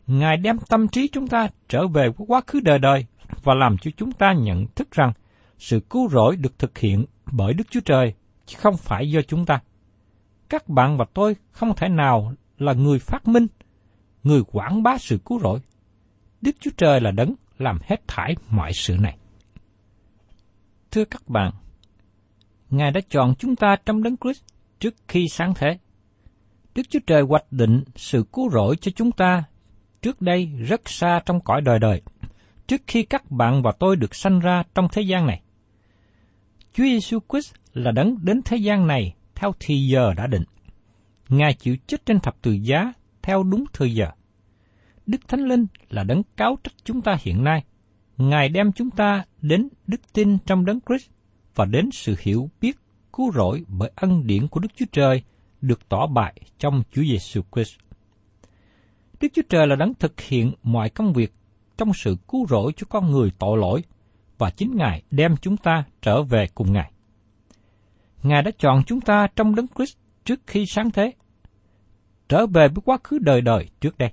Ngài 0.07 0.37
đem 0.37 0.57
tâm 0.69 0.87
trí 0.87 1.07
chúng 1.07 1.27
ta 1.27 1.47
trở 1.69 1.87
về 1.87 2.09
với 2.09 2.25
quá 2.27 2.41
khứ 2.47 2.59
đời 2.59 2.79
đời 2.79 3.05
và 3.43 3.53
làm 3.53 3.77
cho 3.77 3.91
chúng 3.97 4.11
ta 4.11 4.33
nhận 4.33 4.67
thức 4.75 4.91
rằng 4.91 5.13
sự 5.57 5.79
cứu 5.79 6.09
rỗi 6.09 6.35
được 6.35 6.59
thực 6.59 6.77
hiện 6.77 7.05
bởi 7.31 7.53
Đức 7.53 7.63
Chúa 7.69 7.79
Trời, 7.79 8.13
chứ 8.45 8.57
không 8.59 8.77
phải 8.77 9.11
do 9.11 9.21
chúng 9.21 9.45
ta. 9.45 9.59
Các 10.49 10.69
bạn 10.69 10.97
và 10.97 11.05
tôi 11.13 11.35
không 11.51 11.75
thể 11.75 11.89
nào 11.89 12.33
là 12.57 12.73
người 12.73 12.99
phát 12.99 13.27
minh, 13.27 13.47
người 14.23 14.41
quảng 14.51 14.83
bá 14.83 14.97
sự 14.97 15.17
cứu 15.25 15.39
rỗi. 15.39 15.59
Đức 16.41 16.55
Chúa 16.59 16.71
Trời 16.77 17.01
là 17.01 17.11
đấng 17.11 17.35
làm 17.57 17.79
hết 17.83 18.07
thải 18.07 18.35
mọi 18.49 18.73
sự 18.73 18.97
này. 18.99 19.17
Thưa 20.91 21.05
các 21.05 21.27
bạn, 21.27 21.51
Ngài 22.71 22.91
đã 22.91 23.01
chọn 23.09 23.35
chúng 23.39 23.55
ta 23.55 23.75
trong 23.85 24.03
đấng 24.03 24.17
Christ 24.17 24.43
trước 24.79 24.95
khi 25.07 25.27
sáng 25.27 25.53
thế. 25.53 25.77
Đức 26.75 26.83
Chúa 26.89 26.99
Trời 27.07 27.21
hoạch 27.21 27.51
định 27.51 27.83
sự 27.95 28.23
cứu 28.33 28.49
rỗi 28.49 28.75
cho 28.81 28.91
chúng 28.95 29.11
ta 29.11 29.43
trước 30.01 30.21
đây 30.21 30.45
rất 30.45 30.89
xa 30.89 31.21
trong 31.25 31.39
cõi 31.39 31.61
đời 31.61 31.79
đời, 31.79 32.01
trước 32.67 32.81
khi 32.87 33.03
các 33.03 33.31
bạn 33.31 33.61
và 33.61 33.71
tôi 33.79 33.95
được 33.95 34.15
sanh 34.15 34.39
ra 34.39 34.63
trong 34.75 34.87
thế 34.93 35.01
gian 35.01 35.27
này. 35.27 35.41
Chúa 36.73 36.83
Giêsu 36.83 37.19
Christ 37.29 37.53
là 37.73 37.91
đấng 37.91 38.25
đến 38.25 38.41
thế 38.45 38.57
gian 38.57 38.87
này 38.87 39.13
theo 39.35 39.53
thì 39.59 39.87
giờ 39.87 40.13
đã 40.17 40.27
định. 40.27 40.43
Ngài 41.29 41.53
chịu 41.53 41.75
chết 41.87 42.05
trên 42.05 42.19
thập 42.19 42.41
tự 42.41 42.51
giá 42.51 42.93
theo 43.23 43.43
đúng 43.43 43.63
thời 43.73 43.93
giờ. 43.93 44.07
Đức 45.05 45.27
Thánh 45.27 45.39
Linh 45.39 45.65
là 45.89 46.03
đấng 46.03 46.23
cáo 46.37 46.57
trách 46.63 46.73
chúng 46.83 47.01
ta 47.01 47.17
hiện 47.21 47.43
nay. 47.43 47.63
Ngài 48.17 48.49
đem 48.49 48.71
chúng 48.71 48.89
ta 48.89 49.25
đến 49.41 49.67
đức 49.87 50.01
tin 50.13 50.37
trong 50.45 50.65
đấng 50.65 50.79
Christ 50.87 51.09
và 51.55 51.65
đến 51.65 51.89
sự 51.91 52.15
hiểu 52.19 52.49
biết 52.61 52.77
cứu 53.13 53.31
rỗi 53.31 53.63
bởi 53.67 53.91
ân 53.95 54.27
điển 54.27 54.47
của 54.47 54.59
Đức 54.59 54.69
Chúa 54.75 54.85
Trời 54.91 55.23
được 55.61 55.89
tỏ 55.89 56.07
bại 56.07 56.41
trong 56.57 56.83
Chúa 56.91 57.01
Giêsu 57.01 57.41
Christ. 57.55 57.75
Đức 59.21 59.27
Chúa 59.33 59.41
Trời 59.49 59.67
là 59.67 59.75
đấng 59.75 59.93
thực 59.93 60.21
hiện 60.21 60.53
mọi 60.63 60.89
công 60.89 61.13
việc 61.13 61.33
trong 61.77 61.93
sự 61.93 62.17
cứu 62.27 62.47
rỗi 62.49 62.71
cho 62.77 62.87
con 62.89 63.11
người 63.11 63.31
tội 63.39 63.57
lỗi 63.57 63.83
và 64.37 64.49
chính 64.49 64.75
Ngài 64.75 65.03
đem 65.11 65.35
chúng 65.41 65.57
ta 65.57 65.83
trở 66.01 66.23
về 66.23 66.47
cùng 66.55 66.73
Ngài. 66.73 66.91
Ngài 68.23 68.43
đã 68.43 68.51
chọn 68.59 68.83
chúng 68.83 69.01
ta 69.01 69.27
trong 69.35 69.55
đấng 69.55 69.67
Christ 69.75 69.97
trước 70.25 70.39
khi 70.47 70.65
sáng 70.65 70.91
thế, 70.91 71.11
trở 72.31 72.45
về 72.45 72.67
với 72.67 72.81
quá 72.85 72.97
khứ 73.03 73.19
đời 73.19 73.41
đời 73.41 73.69
trước 73.81 73.97
đây. 73.97 74.11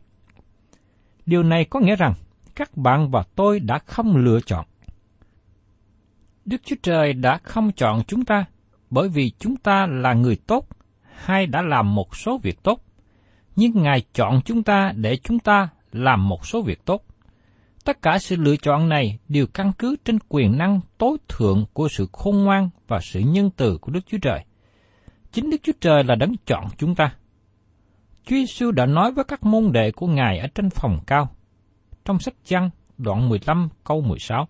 Điều 1.27 1.43
này 1.43 1.65
có 1.65 1.81
nghĩa 1.81 1.97
rằng 1.97 2.15
các 2.57 2.77
bạn 2.77 3.11
và 3.11 3.25
tôi 3.35 3.61
đã 3.61 3.79
không 3.79 4.17
lựa 4.17 4.41
chọn. 4.41 4.67
Đức 6.45 6.61
Chúa 6.65 6.77
Trời 6.83 7.13
đã 7.13 7.39
không 7.43 7.73
chọn 7.73 8.03
chúng 8.07 8.25
ta 8.25 8.45
bởi 8.91 9.09
vì 9.09 9.33
chúng 9.39 9.57
ta 9.57 9.87
là 9.87 10.13
người 10.13 10.37
tốt 10.47 10.69
hay 11.15 11.47
đã 11.47 11.63
làm 11.63 11.95
một 11.95 12.17
số 12.17 12.39
việc 12.39 12.63
tốt, 12.63 12.81
nhưng 13.57 13.83
Ngài 13.83 14.03
chọn 14.15 14.41
chúng 14.45 14.63
ta 14.63 14.93
để 14.97 15.17
chúng 15.17 15.39
ta 15.39 15.69
làm 15.93 16.29
một 16.29 16.47
số 16.47 16.63
việc 16.63 16.85
tốt. 16.85 17.05
Tất 17.85 18.03
cả 18.03 18.19
sự 18.19 18.37
lựa 18.37 18.57
chọn 18.57 18.89
này 18.89 19.19
đều 19.29 19.47
căn 19.47 19.73
cứ 19.79 19.97
trên 20.05 20.19
quyền 20.29 20.59
năng 20.59 20.81
tối 20.99 21.17
thượng 21.29 21.65
của 21.73 21.89
sự 21.89 22.09
khôn 22.13 22.45
ngoan 22.45 22.71
và 22.89 23.01
sự 23.03 23.21
nhân 23.21 23.51
từ 23.57 23.79
của 23.79 23.93
Đức 23.93 24.07
Chúa 24.07 24.19
Trời. 24.23 24.45
Chính 25.33 25.51
Đức 25.51 25.61
Chúa 25.63 25.73
Trời 25.81 26.05
là 26.05 26.15
đấng 26.15 26.33
chọn 26.47 26.65
chúng 26.79 26.95
ta. 26.95 27.15
Chúa 28.29 28.37
Giêsu 28.37 28.71
đã 28.71 28.87
nói 28.87 29.13
với 29.13 29.25
các 29.25 29.45
môn 29.45 29.73
đệ 29.73 29.93
của 29.93 30.07
Ngài 30.07 30.39
ở 30.39 30.47
trên 30.55 30.71
phòng 30.71 31.01
cao. 31.07 31.29
Trong 32.05 32.19
sách 32.19 32.35
Giăng, 32.45 32.71
đoạn 32.99 33.29
15 33.29 33.69
câu 33.85 34.01
16. 34.01 34.49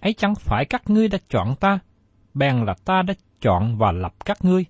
Ấy 0.00 0.12
chẳng 0.12 0.34
phải 0.34 0.64
các 0.64 0.90
ngươi 0.90 1.08
đã 1.08 1.18
chọn 1.28 1.54
ta, 1.60 1.78
bèn 2.34 2.64
là 2.64 2.74
ta 2.84 3.02
đã 3.02 3.14
chọn 3.40 3.78
và 3.78 3.92
lập 3.92 4.14
các 4.24 4.44
ngươi, 4.44 4.64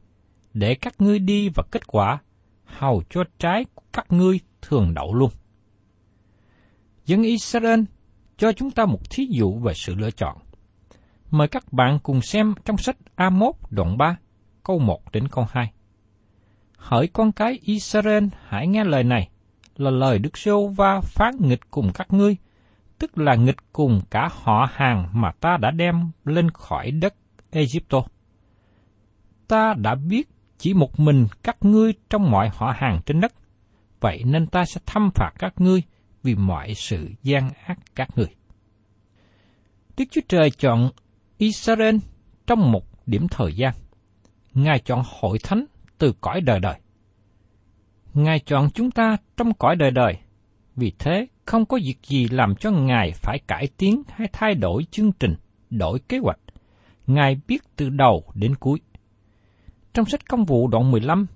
để 0.55 0.75
các 0.75 0.95
ngươi 0.99 1.19
đi 1.19 1.49
và 1.49 1.63
kết 1.71 1.87
quả, 1.87 2.19
hầu 2.65 3.03
cho 3.11 3.25
trái 3.39 3.65
của 3.75 3.83
các 3.93 4.13
ngươi 4.13 4.41
thường 4.63 4.95
đậu 4.95 5.15
luôn 5.15 5.31
dân 7.05 7.23
Israel 7.23 7.81
cho 8.37 8.53
chúng 8.53 8.71
ta 8.71 8.87
một 8.87 9.11
thí 9.11 9.27
dụ 9.31 9.59
về 9.59 9.73
sự 9.75 9.95
lựa 9.95 10.11
chọn. 10.11 10.37
Mời 11.31 11.49
các 11.49 11.73
bạn 11.73 11.99
cùng 12.03 12.21
xem 12.21 12.55
trong 12.65 12.77
sách 12.77 12.97
A1 13.17 13.53
đoạn 13.71 13.99
3, 13.99 14.17
câu 14.63 14.79
1 14.79 15.13
đến 15.13 15.29
câu 15.29 15.47
2. 15.51 15.73
Hỡi 16.77 17.07
con 17.07 17.33
cái 17.33 17.59
Israel 17.63 18.25
hãy 18.47 18.67
nghe 18.67 18.85
lời 18.85 19.05
này, 19.05 19.29
là 19.77 19.91
lời 19.91 20.19
Đức 20.19 20.39
Sô 20.39 20.69
Va 20.69 21.01
phán 21.01 21.35
nghịch 21.41 21.71
cùng 21.71 21.93
các 21.95 22.13
ngươi, 22.13 22.37
tức 22.99 23.19
là 23.19 23.35
nghịch 23.35 23.73
cùng 23.73 24.01
cả 24.11 24.29
họ 24.33 24.69
hàng 24.73 25.09
mà 25.13 25.33
ta 25.41 25.57
đã 25.61 25.71
đem 25.71 26.11
lên 26.25 26.51
khỏi 26.51 26.91
đất 26.91 27.15
Egypto. 27.51 28.03
Ta 29.49 29.75
đã 29.75 29.95
biết 29.95 30.29
chỉ 30.59 30.75
một 30.75 31.01
mình 31.01 31.27
các 31.43 31.57
ngươi 31.61 31.95
trong 32.11 32.31
mọi 32.31 32.51
họ 32.55 32.75
hàng 32.77 33.01
trên 33.07 33.21
đất, 33.21 33.33
vậy 34.01 34.23
nên 34.25 34.47
ta 34.47 34.65
sẽ 34.65 34.81
thăm 34.87 35.11
phạt 35.15 35.31
các 35.39 35.53
ngươi 35.57 35.83
vì 36.23 36.35
mọi 36.35 36.75
sự 36.75 37.11
gian 37.23 37.51
ác 37.67 37.79
các 37.95 38.09
người. 38.17 38.29
Đức 39.97 40.05
Chúa 40.11 40.21
Trời 40.29 40.51
chọn 40.51 40.91
Israel 41.39 41.97
trong 42.47 42.73
một 42.73 43.07
điểm 43.07 43.29
thời 43.29 43.55
gian. 43.55 43.75
Ngài 44.55 44.79
chọn 44.79 45.03
hội 45.21 45.39
thánh 45.43 45.65
từ 45.99 46.13
cõi 46.21 46.41
đời 46.41 46.61
đời. 46.61 46.79
Ngài 48.15 48.39
chọn 48.39 48.71
chúng 48.71 48.91
ta 48.91 49.17
trong 49.37 49.55
cõi 49.55 49.77
đời 49.77 49.91
đời. 49.91 50.19
Vì 50.77 50.93
thế, 50.99 51.27
không 51.45 51.67
có 51.67 51.79
việc 51.85 51.99
gì 52.03 52.29
làm 52.29 52.55
cho 52.55 52.71
Ngài 52.71 53.13
phải 53.13 53.39
cải 53.47 53.69
tiến 53.77 54.03
hay 54.09 54.29
thay 54.33 54.55
đổi 54.55 54.87
chương 54.91 55.13
trình, 55.13 55.35
đổi 55.71 55.99
kế 55.99 56.19
hoạch. 56.19 56.39
Ngài 57.07 57.41
biết 57.49 57.63
từ 57.77 57.89
đầu 57.89 58.25
đến 58.35 58.55
cuối. 58.55 58.81
Trong 59.95 60.07
sách 60.07 60.29
công 60.29 60.45
vụ 60.45 60.69
đoạn 60.69 60.91
15, 60.91 61.27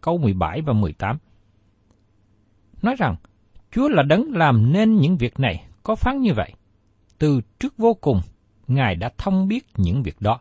câu 0.00 0.18
17 0.18 0.60
và 0.62 0.72
18. 0.72 1.18
Nói 2.82 2.94
rằng, 2.98 3.16
Chúa 3.70 3.88
là 3.88 4.02
đấng 4.02 4.32
làm 4.32 4.72
nên 4.72 4.96
những 4.96 5.16
việc 5.16 5.40
này, 5.40 5.64
có 5.82 5.94
phán 5.94 6.20
như 6.20 6.34
vậy. 6.34 6.52
Từ 7.18 7.40
trước 7.58 7.76
vô 7.78 7.94
cùng, 7.94 8.20
Ngài 8.66 8.96
đã 8.96 9.10
thông 9.18 9.48
biết 9.48 9.66
những 9.76 10.02
việc 10.02 10.20
đó. 10.20 10.40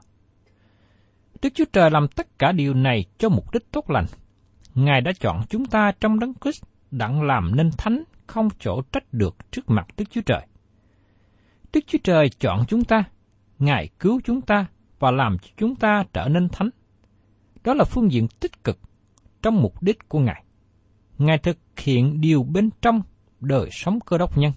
Đức 1.41 1.49
Chúa 1.53 1.65
Trời 1.73 1.91
làm 1.91 2.07
tất 2.07 2.39
cả 2.39 2.51
điều 2.51 2.73
này 2.73 3.05
cho 3.17 3.29
mục 3.29 3.51
đích 3.53 3.71
tốt 3.71 3.89
lành. 3.89 4.05
Ngài 4.75 5.01
đã 5.01 5.11
chọn 5.19 5.41
chúng 5.49 5.65
ta 5.65 5.91
trong 5.99 6.19
đấng 6.19 6.33
Christ 6.41 6.63
đặng 6.91 7.21
làm 7.21 7.55
nên 7.55 7.71
thánh 7.77 8.03
không 8.27 8.49
chỗ 8.59 8.81
trách 8.91 9.13
được 9.13 9.51
trước 9.51 9.69
mặt 9.69 9.87
Đức 9.97 10.05
Chúa 10.11 10.21
Trời. 10.21 10.47
Đức 11.73 11.79
Chúa 11.87 11.97
Trời 12.03 12.29
chọn 12.29 12.65
chúng 12.67 12.83
ta, 12.83 13.03
Ngài 13.59 13.89
cứu 13.99 14.21
chúng 14.23 14.41
ta 14.41 14.65
và 14.99 15.11
làm 15.11 15.37
cho 15.37 15.47
chúng 15.57 15.75
ta 15.75 16.03
trở 16.13 16.27
nên 16.27 16.49
thánh. 16.49 16.69
Đó 17.63 17.73
là 17.73 17.83
phương 17.83 18.11
diện 18.11 18.27
tích 18.39 18.63
cực 18.63 18.79
trong 19.41 19.61
mục 19.61 19.83
đích 19.83 20.09
của 20.09 20.19
Ngài. 20.19 20.43
Ngài 21.17 21.37
thực 21.37 21.57
hiện 21.77 22.21
điều 22.21 22.43
bên 22.43 22.69
trong 22.81 23.01
đời 23.39 23.69
sống 23.71 23.99
cơ 23.99 24.17
đốc 24.17 24.37
nhân. 24.37 24.51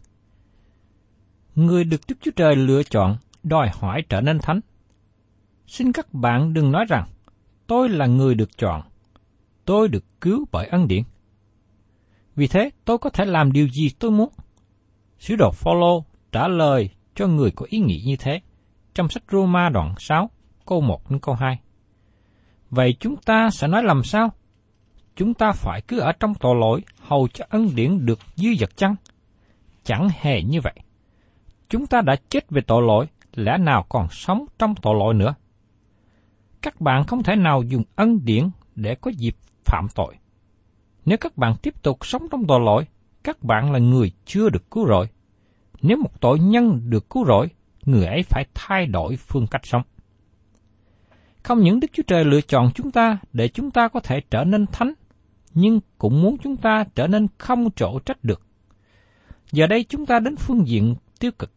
Người 1.54 1.84
được 1.84 2.00
Đức 2.08 2.14
Chúa 2.20 2.30
Trời 2.36 2.56
lựa 2.56 2.82
chọn 2.82 3.16
đòi 3.42 3.70
hỏi 3.72 4.02
trở 4.08 4.20
nên 4.20 4.38
thánh. 4.38 4.60
Xin 5.72 5.92
các 5.92 6.14
bạn 6.14 6.54
đừng 6.54 6.72
nói 6.72 6.84
rằng, 6.88 7.08
tôi 7.66 7.88
là 7.88 8.06
người 8.06 8.34
được 8.34 8.58
chọn, 8.58 8.82
tôi 9.64 9.88
được 9.88 10.04
cứu 10.20 10.44
bởi 10.52 10.66
ân 10.66 10.88
điển. 10.88 11.02
Vì 12.36 12.46
thế, 12.46 12.70
tôi 12.84 12.98
có 12.98 13.10
thể 13.10 13.24
làm 13.24 13.52
điều 13.52 13.68
gì 13.68 13.90
tôi 13.98 14.10
muốn. 14.10 14.28
Sứ 15.18 15.36
đồ 15.36 15.50
Phaolô 15.50 16.04
trả 16.32 16.48
lời 16.48 16.90
cho 17.14 17.26
người 17.26 17.50
có 17.50 17.66
ý 17.68 17.78
nghĩ 17.78 18.02
như 18.06 18.16
thế 18.16 18.40
trong 18.94 19.08
sách 19.08 19.22
Roma 19.32 19.68
đoạn 19.68 19.94
6, 19.98 20.30
câu 20.66 20.80
1 20.80 21.10
đến 21.10 21.20
câu 21.20 21.34
2. 21.34 21.60
Vậy 22.70 22.96
chúng 23.00 23.16
ta 23.16 23.50
sẽ 23.50 23.68
nói 23.68 23.82
làm 23.82 24.02
sao? 24.04 24.32
Chúng 25.16 25.34
ta 25.34 25.52
phải 25.52 25.80
cứ 25.88 25.98
ở 25.98 26.12
trong 26.20 26.34
tội 26.34 26.56
lỗi 26.60 26.82
hầu 27.00 27.28
cho 27.28 27.44
ân 27.48 27.68
điển 27.74 28.06
được 28.06 28.18
dư 28.36 28.48
dật 28.58 28.76
chăng? 28.76 28.94
Chẳng 29.84 30.08
hề 30.20 30.42
như 30.42 30.60
vậy. 30.60 30.74
Chúng 31.68 31.86
ta 31.86 32.00
đã 32.00 32.16
chết 32.28 32.50
về 32.50 32.62
tội 32.66 32.82
lỗi, 32.82 33.06
lẽ 33.34 33.58
nào 33.58 33.86
còn 33.88 34.06
sống 34.10 34.46
trong 34.58 34.74
tội 34.82 34.94
lỗi 34.98 35.14
nữa? 35.14 35.34
Các 36.62 36.80
bạn 36.80 37.04
không 37.04 37.22
thể 37.22 37.36
nào 37.36 37.62
dùng 37.62 37.82
ân 37.96 38.24
điển 38.24 38.50
để 38.74 38.94
có 38.94 39.10
dịp 39.10 39.36
phạm 39.64 39.86
tội. 39.94 40.14
Nếu 41.04 41.18
các 41.18 41.36
bạn 41.36 41.54
tiếp 41.62 41.82
tục 41.82 42.06
sống 42.06 42.28
trong 42.30 42.46
tội 42.46 42.60
lỗi, 42.60 42.84
các 43.22 43.42
bạn 43.42 43.72
là 43.72 43.78
người 43.78 44.12
chưa 44.24 44.48
được 44.48 44.70
cứu 44.70 44.88
rỗi. 44.88 45.08
Nếu 45.82 45.96
một 45.96 46.20
tội 46.20 46.38
nhân 46.38 46.90
được 46.90 47.10
cứu 47.10 47.24
rỗi, 47.26 47.48
người 47.84 48.06
ấy 48.06 48.22
phải 48.22 48.46
thay 48.54 48.86
đổi 48.86 49.16
phương 49.16 49.46
cách 49.46 49.66
sống. 49.66 49.82
Không 51.42 51.60
những 51.60 51.80
Đức 51.80 51.90
Chúa 51.92 52.02
Trời 52.06 52.24
lựa 52.24 52.40
chọn 52.40 52.70
chúng 52.74 52.90
ta 52.90 53.18
để 53.32 53.48
chúng 53.48 53.70
ta 53.70 53.88
có 53.88 54.00
thể 54.00 54.20
trở 54.30 54.44
nên 54.44 54.66
thánh, 54.66 54.92
nhưng 55.54 55.80
cũng 55.98 56.22
muốn 56.22 56.36
chúng 56.42 56.56
ta 56.56 56.84
trở 56.94 57.06
nên 57.06 57.26
không 57.38 57.70
chỗ 57.76 57.98
trách 57.98 58.24
được. 58.24 58.42
Giờ 59.52 59.66
đây 59.66 59.84
chúng 59.88 60.06
ta 60.06 60.18
đến 60.18 60.36
phương 60.36 60.66
diện 60.66 60.94
tiêu 61.20 61.30
cực. 61.38 61.52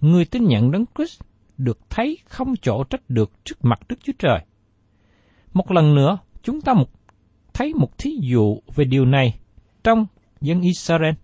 Người 0.00 0.24
tin 0.24 0.44
nhận 0.44 0.70
đấng 0.70 0.84
Christ 0.96 1.20
được 1.64 1.78
thấy 1.90 2.18
không 2.24 2.56
chỗ 2.62 2.84
trách 2.84 3.02
được 3.08 3.32
trước 3.44 3.64
mặt 3.64 3.80
Đức 3.88 3.96
Chúa 4.02 4.12
Trời. 4.18 4.40
Một 5.52 5.70
lần 5.70 5.94
nữa, 5.94 6.18
chúng 6.42 6.60
ta 6.60 6.74
một, 6.74 6.90
thấy 7.54 7.74
một 7.74 7.98
thí 7.98 8.10
dụ 8.22 8.60
về 8.74 8.84
điều 8.84 9.04
này 9.04 9.38
trong 9.84 10.06
dân 10.40 10.60
Israel. 10.60 11.14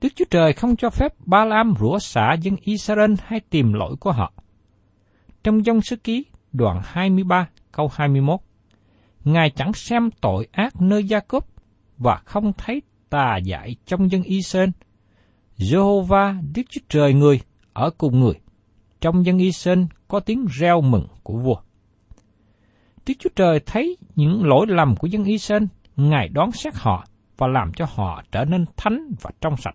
Đức 0.00 0.08
Chúa 0.16 0.24
Trời 0.30 0.52
không 0.52 0.76
cho 0.76 0.90
phép 0.90 1.12
Ba 1.26 1.44
Lam 1.44 1.74
rủa 1.80 1.98
xả 1.98 2.34
dân 2.40 2.56
Israel 2.60 3.14
hay 3.22 3.40
tìm 3.40 3.72
lỗi 3.72 3.96
của 4.00 4.12
họ. 4.12 4.32
Trong 5.44 5.66
dân 5.66 5.80
sứ 5.80 5.96
ký 5.96 6.24
đoạn 6.52 6.80
23 6.84 7.48
câu 7.72 7.90
21, 7.92 8.40
Ngài 9.24 9.50
chẳng 9.50 9.72
xem 9.72 10.10
tội 10.20 10.48
ác 10.52 10.80
nơi 10.80 11.04
Gia 11.04 11.20
Cốp 11.20 11.48
và 11.98 12.16
không 12.24 12.52
thấy 12.58 12.82
tà 13.10 13.36
dại 13.36 13.76
trong 13.86 14.10
dân 14.10 14.22
Israel. 14.22 14.70
Jehovah 15.58 16.52
Đức 16.54 16.62
Chúa 16.70 16.80
Trời 16.88 17.14
người 17.14 17.40
ở 17.72 17.90
cùng 17.98 18.20
người. 18.20 18.34
Trong 19.00 19.26
dân 19.26 19.38
Israel 19.38 19.82
có 20.08 20.20
tiếng 20.20 20.46
reo 20.50 20.80
mừng 20.80 21.06
của 21.22 21.38
vua. 21.38 21.56
Đức 23.06 23.14
Chúa 23.18 23.30
Trời 23.36 23.60
thấy 23.66 23.96
những 24.16 24.44
lỗi 24.44 24.66
lầm 24.68 24.96
của 24.96 25.06
dân 25.06 25.24
Israel, 25.24 25.62
Ngài 25.96 26.28
đón 26.28 26.52
xét 26.52 26.74
họ 26.76 27.06
và 27.36 27.46
làm 27.46 27.72
cho 27.72 27.86
họ 27.94 28.22
trở 28.32 28.44
nên 28.44 28.64
thánh 28.76 29.10
và 29.20 29.30
trong 29.40 29.56
sạch. 29.56 29.74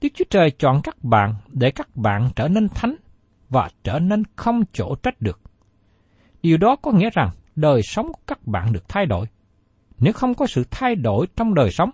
Đức 0.00 0.08
Chúa 0.14 0.24
Trời 0.30 0.50
chọn 0.50 0.80
các 0.82 1.04
bạn 1.04 1.34
để 1.48 1.70
các 1.70 1.96
bạn 1.96 2.30
trở 2.36 2.48
nên 2.48 2.68
thánh 2.68 2.96
và 3.48 3.70
trở 3.84 3.98
nên 3.98 4.22
không 4.36 4.62
chỗ 4.72 4.94
trách 5.02 5.20
được. 5.20 5.40
Điều 6.42 6.56
đó 6.56 6.76
có 6.76 6.92
nghĩa 6.92 7.10
rằng 7.12 7.30
đời 7.56 7.82
sống 7.82 8.06
của 8.12 8.20
các 8.26 8.46
bạn 8.46 8.72
được 8.72 8.88
thay 8.88 9.06
đổi. 9.06 9.26
Nếu 9.98 10.12
không 10.12 10.34
có 10.34 10.46
sự 10.46 10.64
thay 10.70 10.94
đổi 10.94 11.26
trong 11.36 11.54
đời 11.54 11.70
sống, 11.70 11.90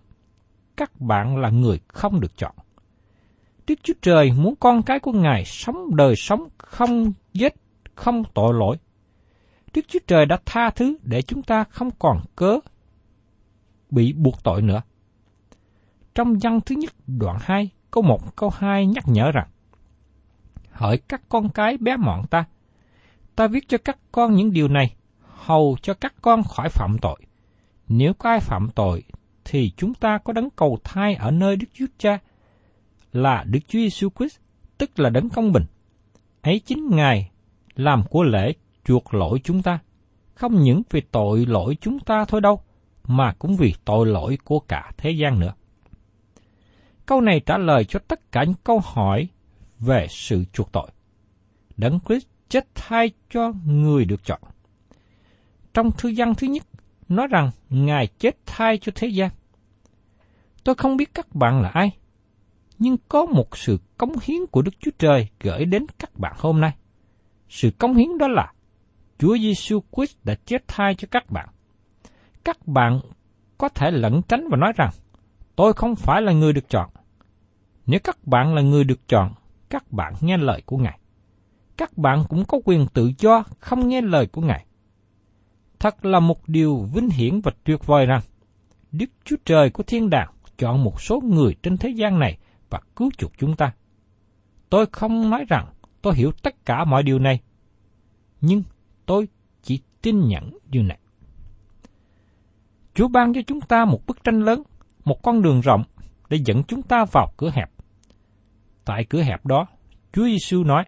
các 0.76 1.00
bạn 1.00 1.36
là 1.36 1.50
người 1.50 1.80
không 1.88 2.20
được 2.20 2.36
chọn. 2.36 2.54
Đức 3.66 3.74
Chúa 3.82 3.94
Trời 4.02 4.32
muốn 4.32 4.54
con 4.60 4.82
cái 4.82 5.00
của 5.00 5.12
Ngài 5.12 5.44
sống 5.44 5.96
đời 5.96 6.16
sống 6.16 6.48
không 6.58 7.12
giết, 7.32 7.54
không 7.94 8.22
tội 8.34 8.54
lỗi. 8.54 8.76
Đức 9.74 9.82
Chúa 9.88 9.98
Trời 10.06 10.26
đã 10.26 10.38
tha 10.44 10.70
thứ 10.70 10.96
để 11.02 11.22
chúng 11.22 11.42
ta 11.42 11.64
không 11.64 11.90
còn 11.98 12.20
cớ 12.36 12.58
bị 13.90 14.12
buộc 14.12 14.44
tội 14.44 14.62
nữa. 14.62 14.82
Trong 16.14 16.34
văn 16.42 16.60
thứ 16.66 16.74
nhất 16.74 16.94
đoạn 17.06 17.36
2, 17.40 17.70
câu 17.90 18.02
1 18.02 18.36
câu 18.36 18.50
2 18.50 18.86
nhắc 18.86 19.04
nhở 19.08 19.30
rằng 19.32 19.48
Hỡi 20.70 20.98
các 20.98 21.22
con 21.28 21.48
cái 21.48 21.76
bé 21.76 21.96
mọn 21.96 22.26
ta, 22.26 22.44
ta 23.36 23.46
viết 23.46 23.68
cho 23.68 23.78
các 23.78 23.98
con 24.12 24.34
những 24.34 24.52
điều 24.52 24.68
này, 24.68 24.94
hầu 25.20 25.76
cho 25.82 25.94
các 25.94 26.14
con 26.22 26.42
khỏi 26.44 26.68
phạm 26.68 26.96
tội. 27.02 27.20
Nếu 27.88 28.14
có 28.14 28.30
ai 28.30 28.40
phạm 28.40 28.68
tội, 28.74 29.02
thì 29.44 29.72
chúng 29.76 29.94
ta 29.94 30.18
có 30.18 30.32
đấng 30.32 30.50
cầu 30.50 30.78
thai 30.84 31.14
ở 31.14 31.30
nơi 31.30 31.56
Đức 31.56 31.66
Chúa 31.72 31.86
Cha, 31.98 32.18
là 33.12 33.44
Đức 33.46 33.60
Chúa 33.68 33.78
Giêsu 33.78 34.08
Christ, 34.18 34.38
tức 34.78 34.98
là 34.98 35.10
đấng 35.10 35.28
công 35.28 35.52
bình. 35.52 35.64
Ấy 36.42 36.60
chính 36.60 36.88
Ngài 36.90 37.30
làm 37.76 38.02
của 38.10 38.22
lễ 38.22 38.52
chuộc 38.84 39.14
lỗi 39.14 39.40
chúng 39.44 39.62
ta, 39.62 39.78
không 40.34 40.62
những 40.62 40.82
vì 40.90 41.00
tội 41.00 41.46
lỗi 41.46 41.76
chúng 41.80 41.98
ta 41.98 42.24
thôi 42.24 42.40
đâu, 42.40 42.60
mà 43.04 43.32
cũng 43.38 43.56
vì 43.56 43.74
tội 43.84 44.06
lỗi 44.06 44.38
của 44.44 44.58
cả 44.58 44.92
thế 44.96 45.10
gian 45.10 45.40
nữa. 45.40 45.54
Câu 47.06 47.20
này 47.20 47.40
trả 47.40 47.58
lời 47.58 47.84
cho 47.84 47.98
tất 48.08 48.32
cả 48.32 48.44
những 48.44 48.54
câu 48.64 48.80
hỏi 48.84 49.28
về 49.78 50.06
sự 50.10 50.44
chuộc 50.52 50.72
tội. 50.72 50.90
Đấng 51.76 51.98
Christ 52.00 52.26
chết 52.48 52.66
thay 52.74 53.10
cho 53.30 53.52
người 53.66 54.04
được 54.04 54.24
chọn. 54.24 54.40
Trong 55.74 55.92
thư 55.92 56.12
văn 56.16 56.34
thứ 56.34 56.46
nhất, 56.46 56.62
nói 57.08 57.26
rằng 57.26 57.50
Ngài 57.70 58.06
chết 58.06 58.36
thay 58.46 58.78
cho 58.78 58.92
thế 58.94 59.08
gian. 59.08 59.30
Tôi 60.64 60.74
không 60.74 60.96
biết 60.96 61.14
các 61.14 61.34
bạn 61.34 61.62
là 61.62 61.68
ai, 61.68 61.90
nhưng 62.78 62.96
có 63.08 63.26
một 63.26 63.56
sự 63.56 63.78
cống 63.98 64.12
hiến 64.22 64.46
của 64.50 64.62
Đức 64.62 64.70
Chúa 64.80 64.90
Trời 64.98 65.28
gửi 65.40 65.64
đến 65.64 65.86
các 65.98 66.18
bạn 66.18 66.32
hôm 66.38 66.60
nay. 66.60 66.76
Sự 67.48 67.70
cống 67.70 67.94
hiến 67.94 68.18
đó 68.18 68.28
là 68.28 68.52
Chúa 69.18 69.36
Giêsu 69.38 69.80
Christ 69.96 70.16
đã 70.24 70.34
chết 70.46 70.64
thay 70.68 70.94
cho 70.94 71.08
các 71.10 71.30
bạn. 71.30 71.48
Các 72.44 72.66
bạn 72.66 73.00
có 73.58 73.68
thể 73.68 73.90
lẩn 73.90 74.20
tránh 74.28 74.48
và 74.50 74.56
nói 74.56 74.72
rằng, 74.76 74.90
tôi 75.56 75.72
không 75.72 75.96
phải 75.96 76.22
là 76.22 76.32
người 76.32 76.52
được 76.52 76.68
chọn. 76.68 76.90
Nếu 77.86 78.00
các 78.04 78.26
bạn 78.26 78.54
là 78.54 78.62
người 78.62 78.84
được 78.84 79.08
chọn, 79.08 79.32
các 79.68 79.92
bạn 79.92 80.14
nghe 80.20 80.36
lời 80.36 80.62
của 80.66 80.76
Ngài. 80.76 80.98
Các 81.76 81.98
bạn 81.98 82.24
cũng 82.28 82.44
có 82.44 82.58
quyền 82.64 82.86
tự 82.94 83.10
do 83.18 83.44
không 83.60 83.88
nghe 83.88 84.00
lời 84.00 84.26
của 84.26 84.40
Ngài. 84.40 84.66
Thật 85.78 86.04
là 86.04 86.20
một 86.20 86.48
điều 86.48 86.86
vinh 86.94 87.10
hiển 87.10 87.40
và 87.40 87.52
tuyệt 87.64 87.86
vời 87.86 88.06
rằng 88.06 88.20
Đức 88.92 89.06
Chúa 89.24 89.36
Trời 89.44 89.70
của 89.70 89.82
thiên 89.82 90.10
đàng 90.10 90.30
chọn 90.58 90.84
một 90.84 91.00
số 91.00 91.20
người 91.20 91.54
trên 91.62 91.76
thế 91.76 91.88
gian 91.88 92.18
này 92.18 92.38
và 92.70 92.80
cứu 92.96 93.10
chuộc 93.18 93.32
chúng 93.38 93.56
ta. 93.56 93.72
Tôi 94.70 94.86
không 94.92 95.30
nói 95.30 95.44
rằng 95.48 95.66
tôi 96.02 96.14
hiểu 96.14 96.32
tất 96.42 96.64
cả 96.64 96.84
mọi 96.84 97.02
điều 97.02 97.18
này, 97.18 97.40
nhưng 98.40 98.62
tôi 99.06 99.28
chỉ 99.62 99.80
tin 100.02 100.28
nhận 100.28 100.58
điều 100.70 100.82
này. 100.82 100.98
Chúa 102.94 103.08
ban 103.08 103.34
cho 103.34 103.40
chúng 103.46 103.60
ta 103.60 103.84
một 103.84 104.06
bức 104.06 104.24
tranh 104.24 104.40
lớn, 104.40 104.62
một 105.04 105.22
con 105.22 105.42
đường 105.42 105.60
rộng 105.60 105.84
để 106.28 106.38
dẫn 106.44 106.62
chúng 106.62 106.82
ta 106.82 107.04
vào 107.12 107.32
cửa 107.36 107.50
hẹp. 107.54 107.70
Tại 108.84 109.04
cửa 109.04 109.22
hẹp 109.22 109.46
đó, 109.46 109.66
Chúa 110.12 110.24
Giêsu 110.24 110.64
nói, 110.64 110.84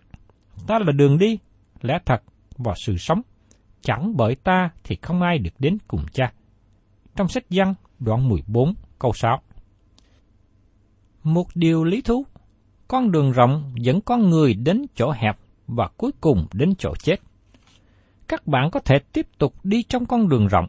ta 0.66 0.78
là 0.78 0.92
đường 0.92 1.18
đi, 1.18 1.38
lẽ 1.80 1.98
thật 2.06 2.22
và 2.56 2.74
sự 2.76 2.96
sống. 2.96 3.22
Chẳng 3.82 4.16
bởi 4.16 4.34
ta 4.34 4.70
thì 4.84 4.96
không 5.02 5.22
ai 5.22 5.38
được 5.38 5.50
đến 5.58 5.78
cùng 5.88 6.04
cha. 6.12 6.32
Trong 7.16 7.28
sách 7.28 7.44
văn 7.50 7.74
đoạn 7.98 8.28
14 8.28 8.74
câu 8.98 9.12
6 9.12 9.42
một 11.28 11.48
điều 11.54 11.84
lý 11.84 12.00
thú, 12.00 12.26
con 12.88 13.10
đường 13.10 13.32
rộng 13.32 13.72
dẫn 13.74 14.00
con 14.00 14.30
người 14.30 14.54
đến 14.54 14.82
chỗ 14.94 15.10
hẹp 15.10 15.38
và 15.66 15.88
cuối 15.96 16.10
cùng 16.20 16.46
đến 16.52 16.74
chỗ 16.78 16.94
chết. 16.98 17.16
Các 18.28 18.46
bạn 18.46 18.70
có 18.70 18.80
thể 18.80 18.98
tiếp 19.12 19.26
tục 19.38 19.54
đi 19.64 19.82
trong 19.82 20.06
con 20.06 20.28
đường 20.28 20.46
rộng, 20.46 20.66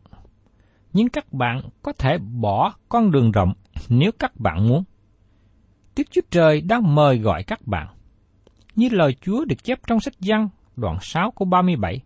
nhưng 0.93 1.09
các 1.09 1.33
bạn 1.33 1.61
có 1.81 1.93
thể 1.93 2.17
bỏ 2.17 2.73
con 2.89 3.11
đường 3.11 3.31
rộng 3.31 3.53
nếu 3.89 4.11
các 4.19 4.39
bạn 4.39 4.67
muốn. 4.67 4.83
Đức 5.95 6.03
Chúa 6.11 6.21
Trời 6.31 6.61
đang 6.61 6.95
mời 6.95 7.19
gọi 7.19 7.43
các 7.43 7.67
bạn. 7.67 7.87
Như 8.75 8.89
lời 8.91 9.15
Chúa 9.21 9.45
được 9.45 9.63
chép 9.63 9.79
trong 9.87 9.99
sách 9.99 10.19
Giăng 10.19 10.49
đoạn 10.75 10.97
6 11.01 11.31
câu 11.31 11.45
37. 11.45 12.01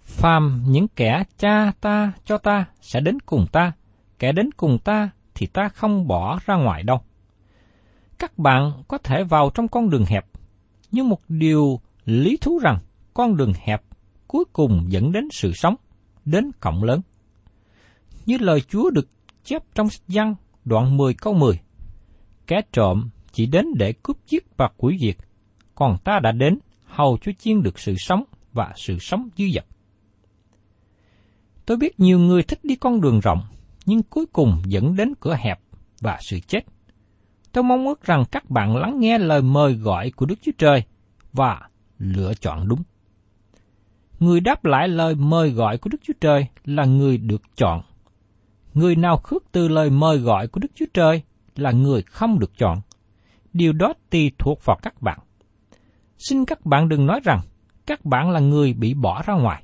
Phàm 0.00 0.62
những 0.66 0.88
kẻ 0.88 1.24
cha 1.38 1.72
ta 1.80 2.12
cho 2.24 2.38
ta 2.38 2.64
sẽ 2.80 3.00
đến 3.00 3.20
cùng 3.26 3.46
ta, 3.52 3.72
kẻ 4.18 4.32
đến 4.32 4.50
cùng 4.56 4.78
ta 4.84 5.10
thì 5.34 5.46
ta 5.46 5.68
không 5.68 6.06
bỏ 6.06 6.38
ra 6.46 6.54
ngoài 6.54 6.82
đâu. 6.82 7.00
Các 8.18 8.38
bạn 8.38 8.82
có 8.88 8.98
thể 8.98 9.24
vào 9.24 9.50
trong 9.54 9.68
con 9.68 9.90
đường 9.90 10.04
hẹp, 10.04 10.26
nhưng 10.90 11.08
một 11.08 11.20
điều 11.28 11.80
lý 12.04 12.36
thú 12.36 12.58
rằng 12.58 12.78
con 13.14 13.36
đường 13.36 13.52
hẹp 13.56 13.82
cuối 14.26 14.44
cùng 14.52 14.86
dẫn 14.88 15.12
đến 15.12 15.28
sự 15.32 15.52
sống, 15.54 15.74
đến 16.24 16.50
cộng 16.60 16.82
lớn. 16.82 17.00
Như 18.26 18.38
lời 18.38 18.60
Chúa 18.60 18.90
được 18.90 19.08
chép 19.44 19.62
trong 19.74 19.90
sách 19.90 20.08
Giăng 20.08 20.34
đoạn 20.64 20.96
10 20.96 21.14
câu 21.14 21.34
10 21.34 21.60
kẻ 22.46 22.60
trộm 22.72 23.10
chỉ 23.32 23.46
đến 23.46 23.66
để 23.76 23.92
cướp 24.02 24.16
giết 24.26 24.56
và 24.56 24.70
quỷ 24.76 24.98
diệt, 25.00 25.16
còn 25.74 25.96
ta 26.04 26.20
đã 26.22 26.32
đến 26.32 26.58
hầu 26.84 27.18
cho 27.22 27.32
chiên 27.38 27.62
được 27.62 27.78
sự 27.78 27.94
sống 27.98 28.24
và 28.52 28.72
sự 28.76 28.98
sống 29.00 29.28
dư 29.36 29.44
dật. 29.54 29.64
Tôi 31.66 31.76
biết 31.76 32.00
nhiều 32.00 32.18
người 32.18 32.42
thích 32.42 32.60
đi 32.62 32.76
con 32.76 33.00
đường 33.00 33.20
rộng, 33.20 33.42
nhưng 33.86 34.02
cuối 34.02 34.26
cùng 34.26 34.62
dẫn 34.66 34.96
đến 34.96 35.12
cửa 35.20 35.36
hẹp 35.38 35.60
và 36.00 36.18
sự 36.20 36.40
chết. 36.40 36.60
Tôi 37.54 37.64
mong 37.64 37.86
ước 37.86 38.02
rằng 38.02 38.24
các 38.30 38.50
bạn 38.50 38.76
lắng 38.76 39.00
nghe 39.00 39.18
lời 39.18 39.42
mời 39.42 39.74
gọi 39.74 40.10
của 40.10 40.26
Đức 40.26 40.34
Chúa 40.42 40.52
Trời 40.58 40.82
và 41.32 41.60
lựa 41.98 42.34
chọn 42.34 42.68
đúng. 42.68 42.82
Người 44.20 44.40
đáp 44.40 44.64
lại 44.64 44.88
lời 44.88 45.14
mời 45.14 45.50
gọi 45.50 45.78
của 45.78 45.90
Đức 45.90 45.98
Chúa 46.02 46.12
Trời 46.20 46.46
là 46.64 46.84
người 46.84 47.18
được 47.18 47.42
chọn. 47.56 47.82
Người 48.74 48.96
nào 48.96 49.16
khước 49.16 49.44
từ 49.52 49.68
lời 49.68 49.90
mời 49.90 50.18
gọi 50.18 50.48
của 50.48 50.60
Đức 50.60 50.68
Chúa 50.74 50.86
Trời 50.94 51.22
là 51.56 51.70
người 51.70 52.02
không 52.02 52.38
được 52.38 52.58
chọn. 52.58 52.80
Điều 53.52 53.72
đó 53.72 53.94
tùy 54.10 54.32
thuộc 54.38 54.64
vào 54.64 54.78
các 54.82 55.02
bạn. 55.02 55.18
Xin 56.18 56.44
các 56.44 56.66
bạn 56.66 56.88
đừng 56.88 57.06
nói 57.06 57.20
rằng 57.24 57.40
các 57.86 58.04
bạn 58.04 58.30
là 58.30 58.40
người 58.40 58.72
bị 58.72 58.94
bỏ 58.94 59.22
ra 59.26 59.34
ngoài. 59.34 59.62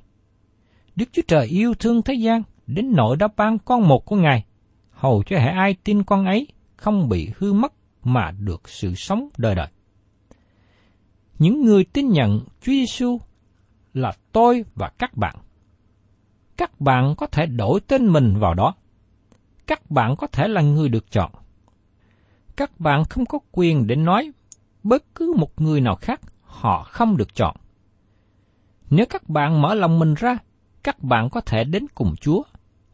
Đức 0.95 1.09
Chúa 1.11 1.23
Trời 1.27 1.45
yêu 1.45 1.73
thương 1.73 2.01
thế 2.01 2.13
gian 2.13 2.43
đến 2.67 2.93
nỗi 2.95 3.17
đã 3.17 3.27
ban 3.37 3.59
con 3.59 3.87
một 3.87 4.05
của 4.05 4.15
Ngài, 4.15 4.45
hầu 4.91 5.23
cho 5.25 5.37
hệ 5.37 5.49
ai 5.51 5.75
tin 5.83 6.03
con 6.03 6.25
ấy 6.25 6.47
không 6.75 7.09
bị 7.09 7.29
hư 7.37 7.53
mất 7.53 7.73
mà 8.03 8.31
được 8.31 8.69
sự 8.69 8.95
sống 8.95 9.29
đời 9.37 9.55
đời. 9.55 9.67
Những 11.39 11.61
người 11.61 11.83
tin 11.83 12.09
nhận 12.09 12.39
Chúa 12.39 12.71
Giêsu 12.71 13.19
là 13.93 14.11
tôi 14.31 14.65
và 14.75 14.91
các 14.99 15.17
bạn. 15.17 15.35
Các 16.57 16.81
bạn 16.81 17.15
có 17.17 17.27
thể 17.27 17.45
đổi 17.45 17.79
tên 17.87 18.07
mình 18.07 18.39
vào 18.39 18.53
đó. 18.53 18.75
Các 19.67 19.91
bạn 19.91 20.15
có 20.15 20.27
thể 20.27 20.47
là 20.47 20.61
người 20.61 20.89
được 20.89 21.11
chọn. 21.11 21.31
Các 22.55 22.79
bạn 22.79 23.05
không 23.05 23.25
có 23.25 23.39
quyền 23.51 23.87
để 23.87 23.95
nói 23.95 24.31
bất 24.83 25.15
cứ 25.15 25.33
một 25.37 25.61
người 25.61 25.81
nào 25.81 25.95
khác 25.95 26.21
họ 26.41 26.83
không 26.83 27.17
được 27.17 27.35
chọn. 27.35 27.55
Nếu 28.89 29.05
các 29.09 29.29
bạn 29.29 29.61
mở 29.61 29.73
lòng 29.73 29.99
mình 29.99 30.13
ra, 30.13 30.37
các 30.83 31.03
bạn 31.03 31.29
có 31.29 31.41
thể 31.41 31.63
đến 31.63 31.85
cùng 31.95 32.15
Chúa. 32.21 32.43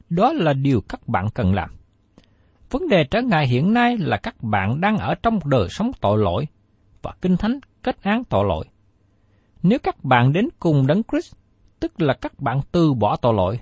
Đó 0.10 0.34
là 0.34 0.54
điều 0.54 0.82
các 0.82 1.08
bạn 1.08 1.28
cần 1.34 1.54
làm. 1.54 1.70
Vấn 2.72 2.88
đề 2.88 3.04
trở 3.04 3.22
ngại 3.22 3.48
hiện 3.48 3.74
nay 3.74 3.98
là 3.98 4.18
các 4.18 4.44
bạn 4.44 4.82
đang 4.82 4.98
ở 4.98 5.16
trong 5.16 5.40
đời 5.46 5.68
sống 5.70 5.92
tội 6.02 6.18
lỗi 6.18 6.48
và 7.02 7.14
Kinh 7.22 7.38
Thánh 7.38 7.60
kết 7.84 8.02
án 8.02 8.24
tội 8.24 8.46
lỗi. 8.48 8.66
Nếu 9.64 9.80
các 9.80 10.04
bạn 10.04 10.34
đến 10.34 10.50
cùng 10.60 10.88
Đấng 10.88 11.02
Christ, 11.04 11.36
tức 11.80 12.02
là 12.02 12.14
các 12.14 12.40
bạn 12.40 12.62
từ 12.72 12.94
bỏ 12.94 13.16
tội 13.16 13.34
lỗi, 13.34 13.60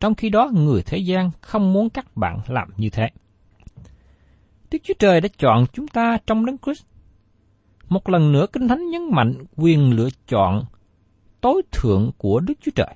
trong 0.00 0.14
khi 0.14 0.28
đó 0.28 0.50
người 0.54 0.82
thế 0.82 0.98
gian 0.98 1.30
không 1.40 1.72
muốn 1.72 1.90
các 1.90 2.16
bạn 2.16 2.40
làm 2.46 2.68
như 2.76 2.90
thế. 2.90 3.08
Đức 4.70 4.78
Chúa 4.82 4.94
Trời 4.98 5.20
đã 5.20 5.28
chọn 5.38 5.64
chúng 5.72 5.88
ta 5.88 6.18
trong 6.26 6.46
Đấng 6.46 6.58
Christ. 6.58 6.84
Một 7.88 8.08
lần 8.08 8.32
nữa 8.32 8.46
Kinh 8.52 8.68
Thánh 8.68 8.90
nhấn 8.90 9.02
mạnh 9.10 9.34
quyền 9.56 9.96
lựa 9.96 10.08
chọn 10.28 10.64
tối 11.40 11.62
thượng 11.72 12.10
của 12.18 12.40
Đức 12.40 12.54
Chúa 12.60 12.72
Trời. 12.74 12.94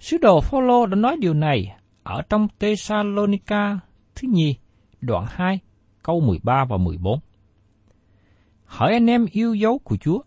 Sứ 0.00 0.18
đồ 0.18 0.40
Phaolô 0.40 0.86
đã 0.86 0.96
nói 0.96 1.16
điều 1.20 1.34
này 1.34 1.76
ở 2.02 2.22
trong 2.22 2.48
Tesalonica 2.58 3.78
thứ 4.18 4.28
nhì, 4.32 4.56
đoạn 5.00 5.26
2, 5.28 5.58
câu 6.02 6.20
13 6.20 6.64
và 6.64 6.76
14. 6.76 7.18
Hỏi 8.64 8.92
anh 8.92 9.06
em 9.06 9.26
yêu 9.32 9.54
dấu 9.54 9.78
của 9.78 9.96
Chúa, 9.96 10.22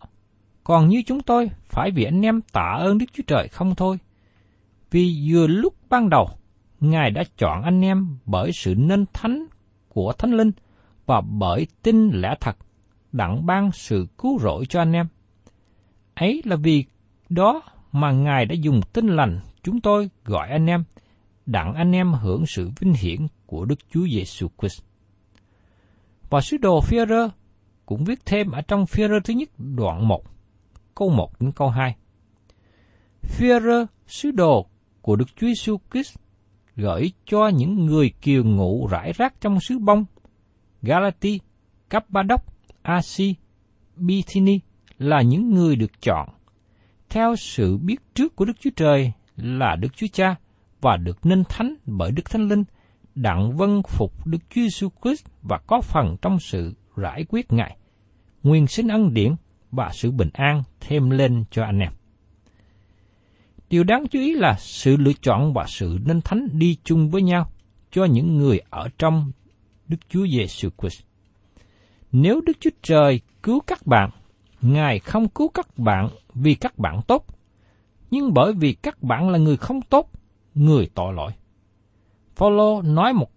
còn 0.63 0.89
như 0.89 1.03
chúng 1.05 1.21
tôi 1.21 1.49
phải 1.63 1.91
vì 1.91 2.03
anh 2.03 2.21
em 2.21 2.41
tạ 2.41 2.77
ơn 2.79 2.97
Đức 2.97 3.05
Chúa 3.13 3.23
Trời 3.27 3.47
không 3.47 3.75
thôi. 3.75 3.97
Vì 4.91 5.29
vừa 5.29 5.47
lúc 5.47 5.73
ban 5.89 6.09
đầu, 6.09 6.29
Ngài 6.79 7.11
đã 7.11 7.23
chọn 7.37 7.63
anh 7.63 7.81
em 7.81 8.17
bởi 8.25 8.51
sự 8.51 8.75
nên 8.77 9.05
thánh 9.13 9.45
của 9.89 10.13
Thánh 10.13 10.31
Linh 10.31 10.51
và 11.05 11.21
bởi 11.21 11.67
tin 11.81 12.09
lẽ 12.09 12.35
thật, 12.39 12.57
đặng 13.11 13.45
ban 13.45 13.71
sự 13.71 14.07
cứu 14.17 14.39
rỗi 14.39 14.65
cho 14.65 14.81
anh 14.81 14.93
em. 14.93 15.07
Ấy 16.13 16.41
là 16.45 16.55
vì 16.55 16.85
đó 17.29 17.61
mà 17.91 18.11
Ngài 18.11 18.45
đã 18.45 18.55
dùng 18.55 18.81
tin 18.93 19.07
lành 19.07 19.39
chúng 19.63 19.81
tôi 19.81 20.09
gọi 20.25 20.49
anh 20.49 20.65
em, 20.65 20.83
đặng 21.45 21.73
anh 21.73 21.91
em 21.91 22.13
hưởng 22.13 22.45
sự 22.45 22.71
vinh 22.79 22.93
hiển 22.93 23.19
của 23.51 23.65
Đức 23.65 23.79
Chúa 23.89 24.07
Giêsu 24.07 24.47
Christ. 24.59 24.83
Và 26.29 26.41
sứ 26.41 26.57
đồ 26.57 26.81
phi 26.81 26.97
cũng 27.85 28.03
viết 28.03 28.25
thêm 28.25 28.51
ở 28.51 28.61
trong 28.61 28.85
phi 28.85 29.03
thứ 29.23 29.33
nhất 29.33 29.49
đoạn 29.57 30.07
1, 30.07 30.23
câu 30.95 31.09
1 31.09 31.41
đến 31.41 31.51
câu 31.51 31.69
2. 31.69 31.95
phi 33.21 33.47
sứ 34.07 34.31
đồ 34.31 34.65
của 35.01 35.15
Đức 35.15 35.25
Chúa 35.35 35.47
Giêsu 35.47 35.77
Christ 35.91 36.17
gửi 36.75 37.11
cho 37.25 37.47
những 37.47 37.85
người 37.85 38.11
kiều 38.21 38.43
ngụ 38.43 38.87
rải 38.87 39.11
rác 39.13 39.41
trong 39.41 39.59
xứ 39.59 39.79
bông, 39.79 40.05
Galati, 40.81 41.39
Cappadoc, 41.89 42.41
Asi, 42.81 43.35
Bithyni 43.95 44.59
là 44.97 45.21
những 45.21 45.53
người 45.53 45.75
được 45.75 46.01
chọn 46.01 46.29
theo 47.09 47.35
sự 47.35 47.77
biết 47.77 47.99
trước 48.13 48.35
của 48.35 48.45
Đức 48.45 48.59
Chúa 48.59 48.71
Trời 48.75 49.11
là 49.35 49.75
Đức 49.75 49.89
Chúa 49.95 50.07
Cha 50.13 50.35
và 50.81 50.97
được 50.97 51.25
nên 51.25 51.43
thánh 51.49 51.75
bởi 51.85 52.11
Đức 52.11 52.29
Thánh 52.29 52.47
Linh, 52.47 52.63
đặng 53.15 53.57
vân 53.57 53.81
phục 53.87 54.27
Đức 54.27 54.37
Chúa 54.49 54.61
Jesus 54.61 54.89
Christ 55.03 55.25
và 55.41 55.57
có 55.67 55.81
phần 55.81 56.15
trong 56.21 56.39
sự 56.39 56.73
giải 56.97 57.25
quyết 57.29 57.53
Ngài, 57.53 57.77
nguyên 58.43 58.67
sinh 58.67 58.87
ân 58.87 59.13
điển 59.13 59.35
và 59.71 59.89
sự 59.93 60.11
bình 60.11 60.29
an 60.33 60.63
thêm 60.79 61.09
lên 61.09 61.43
cho 61.51 61.63
anh 61.63 61.79
em. 61.79 61.91
Điều 63.69 63.83
đáng 63.83 64.07
chú 64.11 64.19
ý 64.19 64.35
là 64.35 64.55
sự 64.59 64.97
lựa 64.97 65.13
chọn 65.21 65.53
và 65.53 65.65
sự 65.67 65.97
nên 66.05 66.21
thánh 66.21 66.47
đi 66.51 66.77
chung 66.83 67.09
với 67.09 67.21
nhau 67.21 67.51
cho 67.91 68.05
những 68.05 68.37
người 68.37 68.59
ở 68.69 68.89
trong 68.97 69.31
Đức 69.87 69.97
Chúa 70.09 70.25
Giêsu 70.27 70.69
Christ. 70.81 71.01
Nếu 72.11 72.41
Đức 72.41 72.57
Chúa 72.59 72.69
Trời 72.81 73.21
cứu 73.43 73.59
các 73.67 73.87
bạn, 73.87 74.09
Ngài 74.61 74.99
không 74.99 75.27
cứu 75.27 75.49
các 75.53 75.77
bạn 75.77 76.09
vì 76.33 76.55
các 76.55 76.77
bạn 76.77 76.99
tốt, 77.07 77.25
nhưng 78.11 78.33
bởi 78.33 78.53
vì 78.53 78.73
các 78.73 79.03
bạn 79.03 79.29
là 79.29 79.37
người 79.37 79.57
không 79.57 79.81
tốt, 79.81 80.11
người 80.55 80.89
tội 80.95 81.13
lỗi. 81.13 81.31
Phaolô 82.35 82.81
nói 82.81 83.13
một 83.13 83.29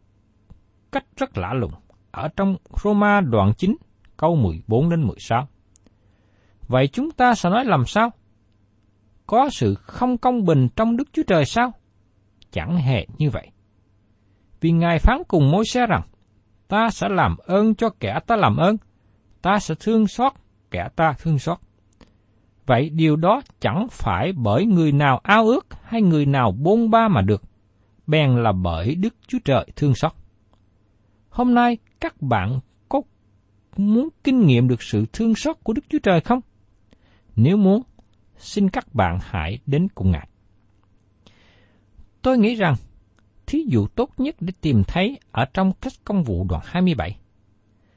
cách 0.93 1.05
rất 1.17 1.39
lạ 1.39 1.53
lùng 1.55 1.73
ở 2.11 2.29
trong 2.37 2.57
Roma 2.83 3.21
đoạn 3.21 3.53
9 3.57 3.77
câu 4.17 4.37
14 4.37 4.91
đến 4.91 5.03
16. 5.03 5.49
Vậy 6.69 6.89
chúng 6.89 7.11
ta 7.11 7.35
sẽ 7.35 7.51
nói 7.51 7.65
làm 7.65 7.87
sao? 7.87 8.11
Có 9.27 9.51
sự 9.51 9.75
không 9.75 10.19
công 10.19 10.45
bình 10.45 10.69
trong 10.77 10.97
Đức 10.97 11.09
Chúa 11.13 11.23
Trời 11.27 11.45
sao? 11.45 11.73
Chẳng 12.51 12.77
hề 12.77 13.07
như 13.19 13.31
vậy. 13.31 13.51
Vì 14.61 14.71
Ngài 14.71 14.99
phán 14.99 15.23
cùng 15.29 15.51
môi 15.51 15.65
xe 15.65 15.87
rằng, 15.87 16.03
ta 16.69 16.91
sẽ 16.91 17.09
làm 17.09 17.37
ơn 17.37 17.75
cho 17.75 17.91
kẻ 18.01 18.19
ta 18.27 18.37
làm 18.37 18.57
ơn, 18.57 18.77
ta 19.43 19.59
sẽ 19.59 19.75
thương 19.81 20.07
xót 20.07 20.33
kẻ 20.71 20.89
ta 20.97 21.13
thương 21.19 21.39
xót. 21.39 21.59
Vậy 22.67 22.91
điều 22.91 23.17
đó 23.17 23.41
chẳng 23.61 23.87
phải 23.91 24.33
bởi 24.33 24.67
người 24.67 24.93
nào 24.93 25.21
ao 25.23 25.47
ước 25.47 25.67
hay 25.83 26.03
người 26.03 26.27
nào 26.27 26.53
bôn 26.53 26.91
ba 26.91 27.09
mà 27.09 27.21
được, 27.21 27.43
bèn 28.07 28.37
là 28.37 28.53
bởi 28.53 28.95
Đức 28.95 29.15
Chúa 29.27 29.39
Trời 29.45 29.67
thương 29.77 29.95
xót. 29.95 30.13
Hôm 31.29 31.55
nay 31.55 31.79
các 32.01 32.23
bạn 32.23 32.61
có 32.89 33.03
muốn 33.77 34.09
kinh 34.25 34.47
nghiệm 34.47 34.69
được 34.69 34.83
sự 34.83 35.05
thương 35.13 35.35
xót 35.35 35.57
của 35.63 35.73
Đức 35.73 35.85
Chúa 35.89 35.99
Trời 35.99 36.21
không? 36.21 36.41
Nếu 37.37 37.57
muốn, 37.57 37.83
xin 38.39 38.69
các 38.69 38.95
bạn 38.95 39.19
hãy 39.23 39.59
đến 39.67 39.89
cùng 39.95 40.11
Ngài. 40.11 40.29
Tôi 42.23 42.39
nghĩ 42.39 42.55
rằng, 42.55 42.75
thí 43.47 43.65
dụ 43.69 43.87
tốt 43.87 44.11
nhất 44.19 44.37
để 44.41 44.53
tìm 44.61 44.83
thấy 44.85 45.19
ở 45.33 45.45
trong 45.55 45.73
cách 45.73 45.93
công 46.05 46.23
vụ 46.23 46.47
đoạn 46.49 46.63
27. 46.65 47.19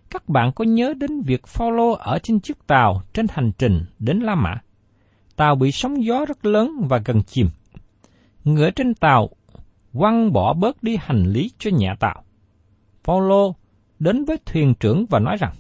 Các 0.10 0.30
bạn 0.30 0.52
có 0.56 0.64
nhớ 0.64 0.94
đến 0.98 1.22
việc 1.22 1.48
Phaolô 1.48 1.92
ở 1.92 2.20
trên 2.24 2.40
chiếc 2.40 2.68
tàu 2.68 3.02
trên 3.14 3.26
hành 3.30 3.52
trình 3.58 3.86
đến 4.00 4.20
La 4.20 4.36
Mã? 4.36 4.62
Tàu 5.36 5.56
bị 5.56 5.72
sóng 5.72 6.04
gió 6.04 6.26
rất 6.26 6.46
lớn 6.46 6.72
và 6.90 7.02
gần 7.06 7.22
chìm. 7.24 7.50
Người 8.44 8.64
ở 8.64 8.72
trên 8.72 8.94
tàu 8.94 9.30
quăng 9.98 10.34
bỏ 10.34 10.54
bớt 10.54 10.84
đi 10.84 10.98
hành 11.02 11.24
lý 11.24 11.52
cho 11.58 11.72
nhà 11.74 11.96
tạo. 12.00 12.24
Phaolô 13.04 13.56
đến 14.00 14.26
với 14.26 14.38
thuyền 14.46 14.74
trưởng 14.80 15.06
và 15.10 15.20
nói 15.20 15.38
rằng, 15.40 15.54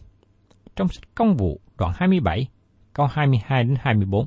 trong 0.76 0.88
sách 0.88 1.15
công 1.15 1.36
vụ 1.38 1.60
đoạn 1.78 1.91
27, 1.95 2.47
câu 2.93 3.06
22 3.06 3.63
đến 3.63 3.76
24. 3.80 4.26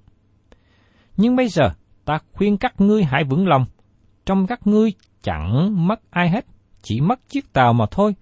Nhưng 1.16 1.37
bây 1.37 1.49
giờ, 1.49 1.70
ta 2.05 2.18
khuyên 2.33 2.57
các 2.57 2.81
ngươi 2.81 3.05
hãy 3.05 3.25
vững 3.25 3.49
lòng, 3.49 3.64
trong 4.27 4.46
các 4.46 4.66
ngươi 4.66 4.92
chẳng 5.23 5.87
mất 5.87 6.01
ai 6.11 6.31
hết, 6.31 6.46
chỉ 6.83 7.01
mất 7.01 7.20
chiếc 7.29 7.53
tàu 7.53 7.73
mà 7.73 7.87
thôi, 7.90 8.14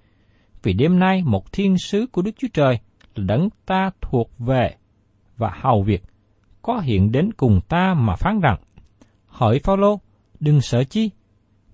vì 0.62 0.72
đêm 0.72 0.98
nay 0.98 1.22
một 1.24 1.52
thiên 1.52 1.78
sứ 1.78 2.06
của 2.12 2.22
Đức 2.22 2.32
Chúa 2.38 2.48
Trời 2.52 2.78
là 3.14 3.24
đấng 3.24 3.48
ta 3.66 3.90
thuộc 4.00 4.30
về 4.38 4.74
và 5.36 5.50
hầu 5.62 5.82
việc 5.82 6.02
có 6.62 6.78
hiện 6.78 7.12
đến 7.12 7.32
cùng 7.32 7.60
ta 7.68 7.94
mà 7.94 8.14
phán 8.16 8.40
rằng 8.40 8.56
hỏi 9.26 9.60
Phaolô 9.64 10.00
đừng 10.40 10.60
sợ 10.60 10.84
chi 10.84 11.10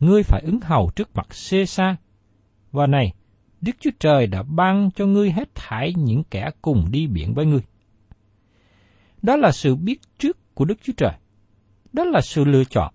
ngươi 0.00 0.22
phải 0.22 0.42
ứng 0.44 0.60
hầu 0.60 0.90
trước 0.96 1.10
mặt 1.14 1.34
xê 1.34 1.66
xa 1.66 1.96
và 2.72 2.86
này 2.86 3.12
Đức 3.64 3.76
Chúa 3.80 3.90
Trời 4.00 4.26
đã 4.26 4.42
ban 4.42 4.90
cho 4.90 5.06
ngươi 5.06 5.30
hết 5.30 5.54
thảy 5.54 5.92
những 5.96 6.22
kẻ 6.30 6.50
cùng 6.62 6.84
đi 6.90 7.06
biển 7.06 7.34
với 7.34 7.46
ngươi. 7.46 7.60
Đó 9.22 9.36
là 9.36 9.52
sự 9.52 9.74
biết 9.74 10.00
trước 10.18 10.54
của 10.54 10.64
Đức 10.64 10.74
Chúa 10.82 10.92
Trời. 10.96 11.12
Đó 11.92 12.04
là 12.04 12.20
sự 12.20 12.44
lựa 12.44 12.64
chọn. 12.64 12.94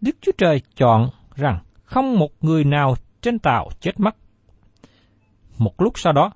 Đức 0.00 0.16
Chúa 0.20 0.32
Trời 0.38 0.62
chọn 0.76 1.10
rằng 1.34 1.58
không 1.84 2.18
một 2.18 2.30
người 2.40 2.64
nào 2.64 2.94
trên 3.20 3.38
tàu 3.38 3.68
chết 3.80 4.00
mất. 4.00 4.16
Một 5.58 5.80
lúc 5.80 5.98
sau 5.98 6.12
đó, 6.12 6.32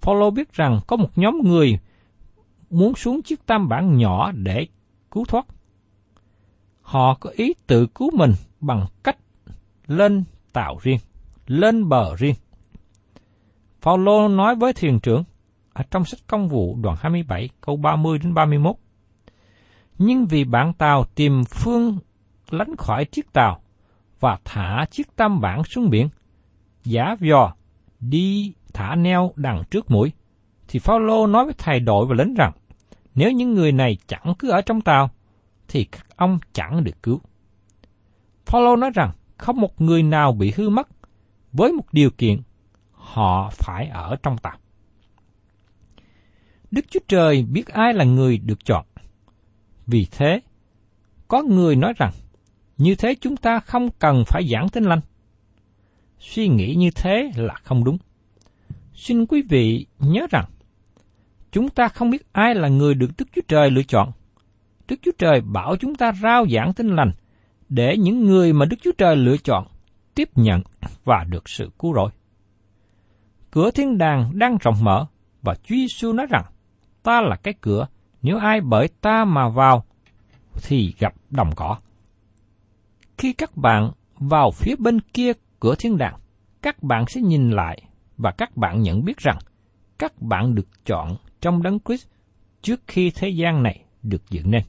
Phaolô 0.00 0.30
biết 0.30 0.52
rằng 0.52 0.80
có 0.86 0.96
một 0.96 1.18
nhóm 1.18 1.40
người 1.44 1.78
muốn 2.70 2.94
xuống 2.94 3.22
chiếc 3.22 3.46
tam 3.46 3.68
bản 3.68 3.96
nhỏ 3.96 4.32
để 4.32 4.66
cứu 5.10 5.24
thoát. 5.24 5.46
Họ 6.80 7.14
có 7.20 7.30
ý 7.30 7.54
tự 7.66 7.86
cứu 7.86 8.10
mình 8.14 8.32
bằng 8.60 8.86
cách 9.02 9.16
lên 9.88 10.24
tàu 10.52 10.78
riêng, 10.82 10.98
lên 11.46 11.88
bờ 11.88 12.16
riêng. 12.16 12.34
Phaolô 13.80 14.28
nói 14.28 14.54
với 14.54 14.72
thuyền 14.72 15.00
trưởng 15.00 15.24
ở 15.72 15.82
trong 15.90 16.04
sách 16.04 16.20
công 16.26 16.48
vụ 16.48 16.76
đoạn 16.82 16.96
27 17.00 17.48
câu 17.60 17.76
30 17.76 18.18
đến 18.18 18.34
31. 18.34 18.76
Nhưng 19.98 20.26
vì 20.26 20.44
bạn 20.44 20.72
tàu 20.72 21.04
tìm 21.14 21.44
phương 21.44 21.98
lánh 22.50 22.76
khỏi 22.76 23.04
chiếc 23.04 23.32
tàu 23.32 23.60
và 24.20 24.38
thả 24.44 24.84
chiếc 24.90 25.16
tam 25.16 25.40
bản 25.40 25.64
xuống 25.64 25.90
biển, 25.90 26.08
giả 26.84 27.16
vò 27.20 27.54
đi 28.00 28.52
thả 28.72 28.94
neo 28.94 29.32
đằng 29.36 29.62
trước 29.70 29.90
mũi, 29.90 30.12
thì 30.68 30.78
Phaolô 30.78 31.26
nói 31.26 31.44
với 31.44 31.54
thầy 31.58 31.80
đội 31.80 32.06
và 32.06 32.14
lính 32.14 32.34
rằng, 32.34 32.52
nếu 33.14 33.30
những 33.32 33.54
người 33.54 33.72
này 33.72 33.96
chẳng 34.06 34.34
cứ 34.38 34.50
ở 34.50 34.60
trong 34.60 34.80
tàu, 34.80 35.10
thì 35.68 35.84
các 35.84 36.06
ông 36.16 36.38
chẳng 36.52 36.84
được 36.84 37.02
cứu. 37.02 37.20
Phaolô 38.46 38.76
nói 38.76 38.90
rằng 38.94 39.10
không 39.36 39.60
một 39.60 39.80
người 39.80 40.02
nào 40.02 40.32
bị 40.32 40.52
hư 40.56 40.68
mất 40.68 40.88
với 41.52 41.72
một 41.72 41.92
điều 41.92 42.10
kiện 42.10 42.40
họ 42.92 43.50
phải 43.50 43.88
ở 43.88 44.16
trong 44.22 44.38
tàu. 44.38 44.58
Đức 46.70 46.84
Chúa 46.90 47.00
Trời 47.08 47.42
biết 47.42 47.66
ai 47.66 47.94
là 47.94 48.04
người 48.04 48.38
được 48.38 48.64
chọn. 48.64 48.86
Vì 49.86 50.06
thế, 50.10 50.40
có 51.28 51.42
người 51.42 51.76
nói 51.76 51.92
rằng, 51.96 52.12
như 52.78 52.94
thế 52.94 53.14
chúng 53.20 53.36
ta 53.36 53.60
không 53.60 53.90
cần 53.98 54.24
phải 54.26 54.48
giảng 54.48 54.68
tin 54.68 54.84
lành. 54.84 55.00
Suy 56.18 56.48
nghĩ 56.48 56.74
như 56.74 56.90
thế 56.90 57.30
là 57.36 57.54
không 57.54 57.84
đúng. 57.84 57.98
Xin 58.94 59.26
quý 59.26 59.42
vị 59.42 59.86
nhớ 59.98 60.26
rằng, 60.30 60.44
chúng 61.52 61.68
ta 61.68 61.88
không 61.88 62.10
biết 62.10 62.26
ai 62.32 62.54
là 62.54 62.68
người 62.68 62.94
được 62.94 63.10
Đức 63.18 63.28
Chúa 63.34 63.42
Trời 63.48 63.70
lựa 63.70 63.82
chọn. 63.82 64.12
Đức 64.88 64.96
Chúa 65.02 65.12
Trời 65.18 65.40
bảo 65.40 65.76
chúng 65.76 65.94
ta 65.94 66.12
rao 66.22 66.46
giảng 66.48 66.72
tin 66.72 66.96
lành 66.96 67.12
để 67.68 67.96
những 67.96 68.24
người 68.24 68.52
mà 68.52 68.66
Đức 68.66 68.76
Chúa 68.82 68.92
Trời 68.98 69.16
lựa 69.16 69.36
chọn 69.36 69.66
tiếp 70.14 70.28
nhận 70.34 70.62
và 71.04 71.24
được 71.28 71.48
sự 71.48 71.70
cứu 71.78 71.94
rỗi. 71.94 72.10
Cửa 73.50 73.70
thiên 73.70 73.98
đàng 73.98 74.38
đang 74.38 74.56
rộng 74.60 74.84
mở 74.84 75.06
và 75.42 75.54
Chúa 75.54 75.74
Giêsu 75.74 76.12
nói 76.12 76.26
rằng, 76.30 76.44
ta 77.02 77.20
là 77.20 77.36
cái 77.36 77.54
cửa, 77.60 77.86
nếu 78.22 78.38
ai 78.38 78.60
bởi 78.60 78.88
ta 79.00 79.24
mà 79.24 79.48
vào 79.48 79.84
thì 80.54 80.94
gặp 80.98 81.14
đồng 81.30 81.50
cỏ. 81.56 81.76
Khi 83.18 83.32
các 83.32 83.56
bạn 83.56 83.90
vào 84.18 84.50
phía 84.50 84.74
bên 84.78 85.00
kia 85.00 85.32
cửa 85.60 85.74
thiên 85.78 85.98
đàng, 85.98 86.14
các 86.62 86.82
bạn 86.82 87.04
sẽ 87.08 87.20
nhìn 87.20 87.50
lại 87.50 87.82
và 88.16 88.30
các 88.30 88.56
bạn 88.56 88.82
nhận 88.82 89.04
biết 89.04 89.18
rằng 89.18 89.38
các 89.98 90.22
bạn 90.22 90.54
được 90.54 90.68
chọn 90.84 91.16
trong 91.40 91.62
đấng 91.62 91.78
Christ 91.80 92.06
trước 92.62 92.80
khi 92.86 93.10
thế 93.14 93.28
gian 93.28 93.62
này 93.62 93.84
được 94.02 94.30
dựng 94.30 94.50
nên. 94.50 94.62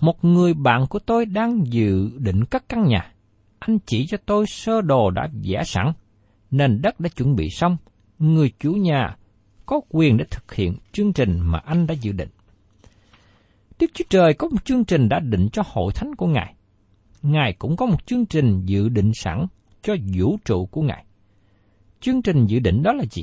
Một 0.00 0.24
người 0.24 0.54
bạn 0.54 0.86
của 0.86 0.98
tôi 0.98 1.26
đang 1.26 1.72
dự 1.72 2.10
định 2.18 2.44
cất 2.44 2.68
căn 2.68 2.88
nhà. 2.88 3.12
Anh 3.58 3.78
chỉ 3.86 4.06
cho 4.06 4.16
tôi 4.26 4.46
sơ 4.46 4.80
đồ 4.80 5.10
đã 5.10 5.28
vẽ 5.44 5.64
sẵn, 5.64 5.92
nền 6.50 6.82
đất 6.82 7.00
đã 7.00 7.08
chuẩn 7.08 7.36
bị 7.36 7.48
xong. 7.50 7.76
Người 8.18 8.52
chủ 8.58 8.72
nhà 8.72 9.16
có 9.66 9.80
quyền 9.88 10.16
để 10.16 10.24
thực 10.30 10.54
hiện 10.54 10.74
chương 10.92 11.12
trình 11.12 11.38
mà 11.40 11.58
anh 11.58 11.86
đã 11.86 11.94
dự 11.94 12.12
định. 12.12 12.28
Đức 13.78 13.90
Chúa 13.94 14.04
Trời 14.10 14.34
có 14.34 14.48
một 14.48 14.64
chương 14.64 14.84
trình 14.84 15.08
đã 15.08 15.20
định 15.20 15.48
cho 15.52 15.62
hội 15.66 15.92
thánh 15.94 16.14
của 16.14 16.26
Ngài. 16.26 16.54
Ngài 17.22 17.52
cũng 17.52 17.76
có 17.76 17.86
một 17.86 18.06
chương 18.06 18.26
trình 18.26 18.62
dự 18.64 18.88
định 18.88 19.10
sẵn 19.14 19.46
cho 19.82 19.94
vũ 20.16 20.36
trụ 20.44 20.66
của 20.66 20.82
Ngài. 20.82 21.04
Chương 22.00 22.22
trình 22.22 22.46
dự 22.46 22.58
định 22.58 22.82
đó 22.82 22.92
là 22.92 23.04
gì? 23.10 23.22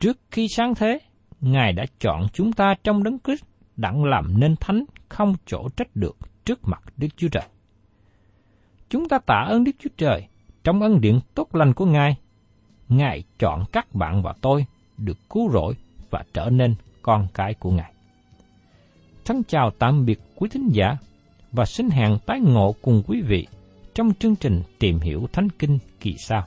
Trước 0.00 0.18
khi 0.30 0.46
sáng 0.48 0.74
thế, 0.74 0.98
Ngài 1.40 1.72
đã 1.72 1.84
chọn 2.00 2.26
chúng 2.32 2.52
ta 2.52 2.74
trong 2.84 3.02
đấng 3.02 3.18
Christ 3.24 3.44
đặng 3.78 4.04
làm 4.04 4.40
nên 4.40 4.56
thánh 4.60 4.84
không 5.08 5.34
chỗ 5.46 5.68
trách 5.76 5.96
được 5.96 6.16
trước 6.44 6.58
mặt 6.62 6.82
Đức 6.96 7.08
Chúa 7.16 7.28
Trời. 7.28 7.44
Chúng 8.90 9.08
ta 9.08 9.18
tạ 9.18 9.46
ơn 9.48 9.64
Đức 9.64 9.72
Chúa 9.78 9.90
Trời 9.96 10.26
trong 10.64 10.82
ân 10.82 11.00
điện 11.00 11.20
tốt 11.34 11.54
lành 11.54 11.74
của 11.74 11.86
Ngài. 11.86 12.16
Ngài 12.88 13.22
chọn 13.38 13.64
các 13.72 13.94
bạn 13.94 14.22
và 14.22 14.34
tôi 14.40 14.66
được 14.98 15.18
cứu 15.30 15.50
rỗi 15.52 15.74
và 16.10 16.24
trở 16.32 16.50
nên 16.50 16.74
con 17.02 17.26
cái 17.34 17.54
của 17.54 17.70
Ngài. 17.70 17.92
Thân 19.24 19.42
chào 19.48 19.70
tạm 19.78 20.06
biệt 20.06 20.20
quý 20.36 20.48
thính 20.52 20.68
giả 20.72 20.96
và 21.52 21.64
xin 21.64 21.90
hẹn 21.90 22.18
tái 22.26 22.40
ngộ 22.40 22.74
cùng 22.82 23.02
quý 23.06 23.20
vị 23.20 23.46
trong 23.94 24.12
chương 24.14 24.36
trình 24.36 24.62
Tìm 24.78 24.98
hiểu 24.98 25.26
Thánh 25.32 25.48
Kinh 25.58 25.78
kỳ 26.00 26.16
sau. 26.18 26.46